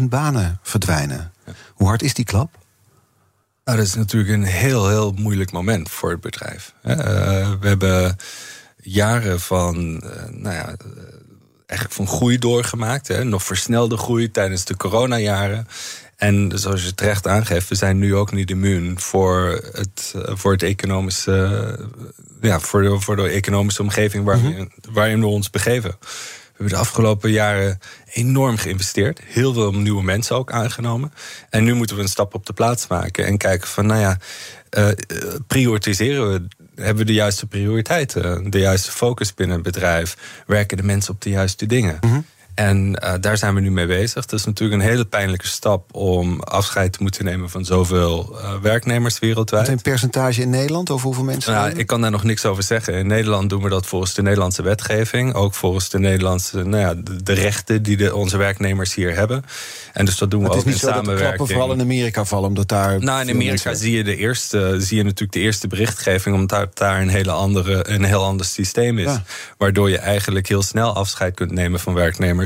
[0.00, 1.32] 12.000 banen verdwijnen.
[1.74, 2.58] Hoe hard is die klap?
[3.64, 6.74] Nou, dat is natuurlijk een heel, heel moeilijk moment voor het bedrijf.
[6.84, 6.94] Uh,
[7.60, 8.16] we hebben
[8.76, 9.92] jaren van,
[10.30, 10.74] nou ja,
[11.66, 13.08] eigenlijk van groei doorgemaakt.
[13.08, 13.24] Hè?
[13.24, 15.66] Nog versnelde groei tijdens de coronajaren.
[16.22, 20.52] En zoals je terecht aangeeft, we zijn nu ook niet immuun voor het, eh, voor
[20.52, 21.32] het economische,
[21.78, 21.84] eh,
[22.40, 24.92] ja, voor de, voor de economische omgeving waarin, mm -hmm.
[24.92, 25.90] waarin we ons begeven.
[26.00, 27.78] We hebben de afgelopen jaren
[28.12, 29.20] enorm geïnvesteerd.
[29.24, 31.12] Heel veel nieuwe mensen ook aangenomen.
[31.50, 34.18] En nu moeten we een stap op de plaats maken en kijken van, nou ja,
[34.78, 34.88] uh,
[35.46, 36.42] prioritiseren we
[36.74, 40.16] hebben we de juiste prioriteiten, de juiste focus binnen het bedrijf,
[40.46, 41.98] werken de mensen op de juiste dingen.
[42.00, 44.22] Mm En uh, daar zijn we nu mee bezig.
[44.22, 48.54] Het is natuurlijk een hele pijnlijke stap om afscheid te moeten nemen van zoveel uh,
[48.62, 49.66] werknemers wereldwijd.
[49.66, 50.90] Wat een percentage in Nederland?
[50.90, 51.52] Over hoeveel mensen?
[51.52, 52.94] Nou, ik kan daar nog niks over zeggen.
[52.94, 55.34] In Nederland doen we dat volgens de Nederlandse wetgeving.
[55.34, 59.44] Ook volgens de Nederlandse nou ja, de, de rechten die de, onze werknemers hier hebben.
[59.92, 61.30] En dus dat doen we ook in samenwerking.
[61.30, 63.00] Het is vooral in Amerika vallen, omdat daar.
[63.00, 67.00] Nou, in Amerika zie je, de eerste, zie je natuurlijk de eerste berichtgeving, omdat daar
[67.00, 69.04] een, hele andere, een heel ander systeem is.
[69.04, 69.22] Ja.
[69.58, 72.41] Waardoor je eigenlijk heel snel afscheid kunt nemen van werknemers.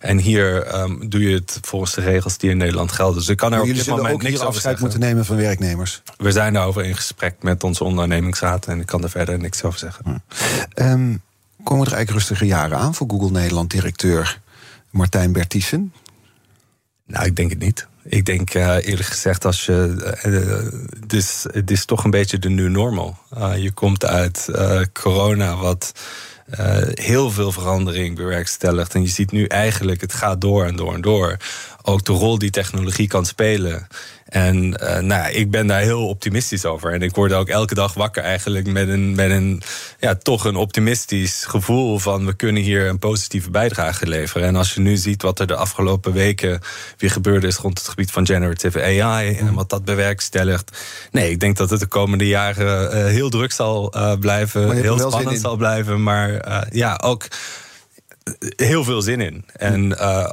[0.00, 3.18] En hier um, doe je het volgens de regels die in Nederland gelden.
[3.18, 4.82] Dus ik kan er op dit moment ook niks over afscheid zeggen.
[4.82, 6.02] moeten nemen van werknemers.
[6.16, 9.78] We zijn daarover in gesprek met onze ondernemingsraad en ik kan er verder niks over
[9.78, 10.22] zeggen.
[10.74, 11.22] Um,
[11.64, 14.40] komen er eigenlijk rustige jaren aan voor Google Nederland directeur
[14.90, 15.92] Martijn Bertiessen?
[17.06, 17.86] Nou, ik denk het niet.
[18.02, 19.94] Ik denk uh, eerlijk gezegd, als je.
[20.26, 23.18] Uh, het, is, het is toch een beetje de new normal.
[23.38, 24.48] Uh, je komt uit
[24.92, 25.92] corona, wat
[26.92, 28.94] heel veel verandering bewerkstelligt.
[28.94, 31.36] En je ziet nu eigenlijk, het gaat door en door en door.
[31.82, 33.86] Ook de rol die technologie kan spelen.
[34.28, 36.92] En uh, nou, ik ben daar heel optimistisch over.
[36.92, 39.62] En ik word ook elke dag wakker eigenlijk met een, met een
[39.98, 44.46] ja, toch een optimistisch gevoel van we kunnen hier een positieve bijdrage leveren.
[44.46, 46.60] En als je nu ziet wat er de afgelopen weken
[46.96, 50.78] weer gebeurd is rond het gebied van generative AI en wat dat bewerkstelligt.
[51.10, 54.98] Nee, ik denk dat het de komende jaren uh, heel druk zal uh, blijven, heel
[54.98, 56.02] spannend zal blijven.
[56.02, 57.26] Maar ja, ook
[58.56, 59.44] heel veel zin in.
[59.52, 60.28] En uh,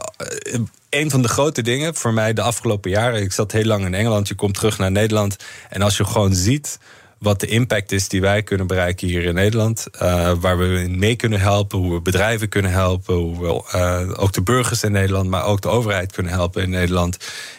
[0.89, 3.21] een van de grote dingen voor mij de afgelopen jaren.
[3.21, 5.35] Ik zat heel lang in Engeland, je komt terug naar Nederland.
[5.69, 6.79] En als je gewoon ziet
[7.17, 9.87] wat de impact is die wij kunnen bereiken hier in Nederland.
[9.93, 14.33] Uh, waar we mee kunnen helpen, hoe we bedrijven kunnen helpen, hoe we uh, ook
[14.33, 17.17] de burgers in Nederland, maar ook de overheid kunnen helpen in Nederland.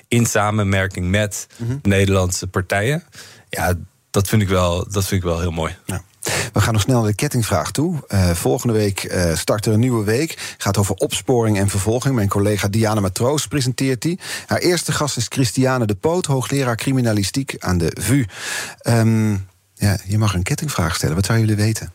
[0.09, 1.79] In samenwerking met mm -hmm.
[1.83, 3.05] Nederlandse partijen.
[3.51, 3.75] Ja,
[4.11, 5.77] dat vind ik wel, dat vind ik wel heel mooi.
[5.85, 6.03] Ja.
[6.53, 8.05] We gaan nog snel naar de kettingvraag toe.
[8.09, 10.55] Uh, volgende week uh, start er een nieuwe week.
[10.59, 12.15] Gaat over opsporing en vervolging.
[12.15, 14.19] Mijn collega Diana Matroos presenteert die.
[14.47, 18.25] Haar eerste gast is Christiane de Poot, hoogleraar criminalistiek aan de VU.
[18.83, 21.15] Um, ja, je mag een kettingvraag stellen.
[21.15, 21.93] Wat zou jullie weten?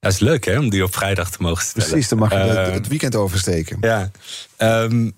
[0.00, 1.88] Dat is leuk, hè, om die op vrijdag te mogen stellen.
[1.88, 3.78] Precies, dan mag je uh, het weekend oversteken.
[3.80, 4.10] Ja.
[4.58, 5.12] Um,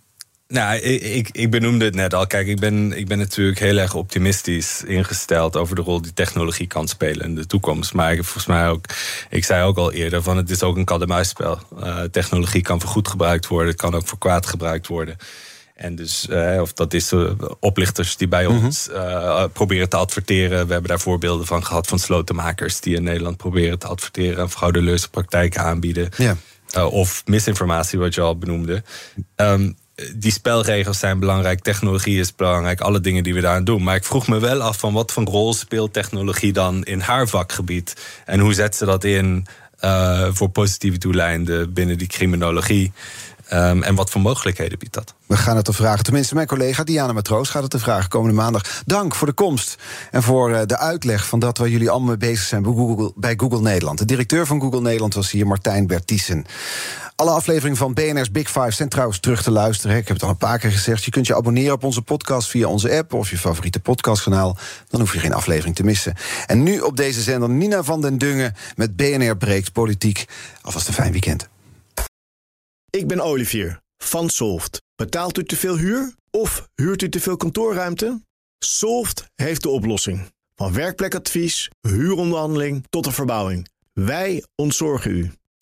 [0.51, 2.27] nou, ik, ik benoemde het net al.
[2.27, 6.67] Kijk, ik ben, ik ben natuurlijk heel erg optimistisch ingesteld over de rol die technologie
[6.67, 7.93] kan spelen in de toekomst.
[7.93, 8.85] Maar ik volgens mij ook,
[9.31, 11.59] ik zei ook al eerder, van het is ook een kat-en-muisspel.
[11.79, 15.17] Uh, technologie kan voor goed gebruikt worden, het kan ook voor kwaad gebruikt worden.
[15.75, 17.13] En dus, uh, of dat is
[17.61, 18.65] oplichters die bij mm-hmm.
[18.65, 20.67] ons uh, proberen te adverteren.
[20.67, 24.51] We hebben daar voorbeelden van gehad van slotenmakers die in Nederland proberen te adverteren en
[24.51, 26.09] fraudeleuze praktijken aanbieden.
[26.17, 26.37] Yeah.
[26.93, 28.83] of misinformatie, wat je al benoemde.
[29.37, 29.77] Um,
[30.15, 33.83] die spelregels zijn belangrijk, technologie is belangrijk, alle dingen die we daaraan doen.
[33.83, 37.29] Maar ik vroeg me wel af van wat voor rol speelt technologie dan in haar
[37.29, 37.97] vakgebied?
[38.25, 39.47] En hoe zet ze dat in
[39.85, 42.93] uh, voor positieve doeleinden binnen die criminologie?
[43.53, 45.15] Um, en wat voor mogelijkheden biedt dat?
[45.27, 46.05] We gaan het te vragen.
[46.05, 48.83] Tenminste, mijn collega Diana Matroos gaat het te vragen komende maandag.
[48.87, 49.77] Dank voor de komst
[50.11, 53.13] en voor uh, de uitleg van dat waar jullie allemaal mee bezig zijn bij Google,
[53.17, 53.99] bij Google Nederland.
[53.99, 56.47] De directeur van Google Nederland was hier, Martijn Bertiessen.
[57.21, 59.97] Alle afleveringen van BNR's Big Five zijn trouwens terug te luisteren.
[59.97, 61.05] Ik heb het al een paar keer gezegd.
[61.05, 64.57] Je kunt je abonneren op onze podcast via onze app of je favoriete podcastkanaal.
[64.89, 66.15] Dan hoef je geen aflevering te missen.
[66.47, 70.25] En nu op deze zender Nina van den Dungen met BNR Breekt Politiek.
[70.63, 71.49] Alvast een fijn weekend.
[72.91, 74.83] Ik ben Olivier van Solft.
[74.97, 78.21] Betaalt u te veel huur of huurt u te veel kantoorruimte?
[78.59, 80.33] Solft heeft de oplossing.
[80.55, 83.69] Van werkplekadvies, huuronderhandeling tot de verbouwing.
[83.93, 85.31] Wij ontzorgen u.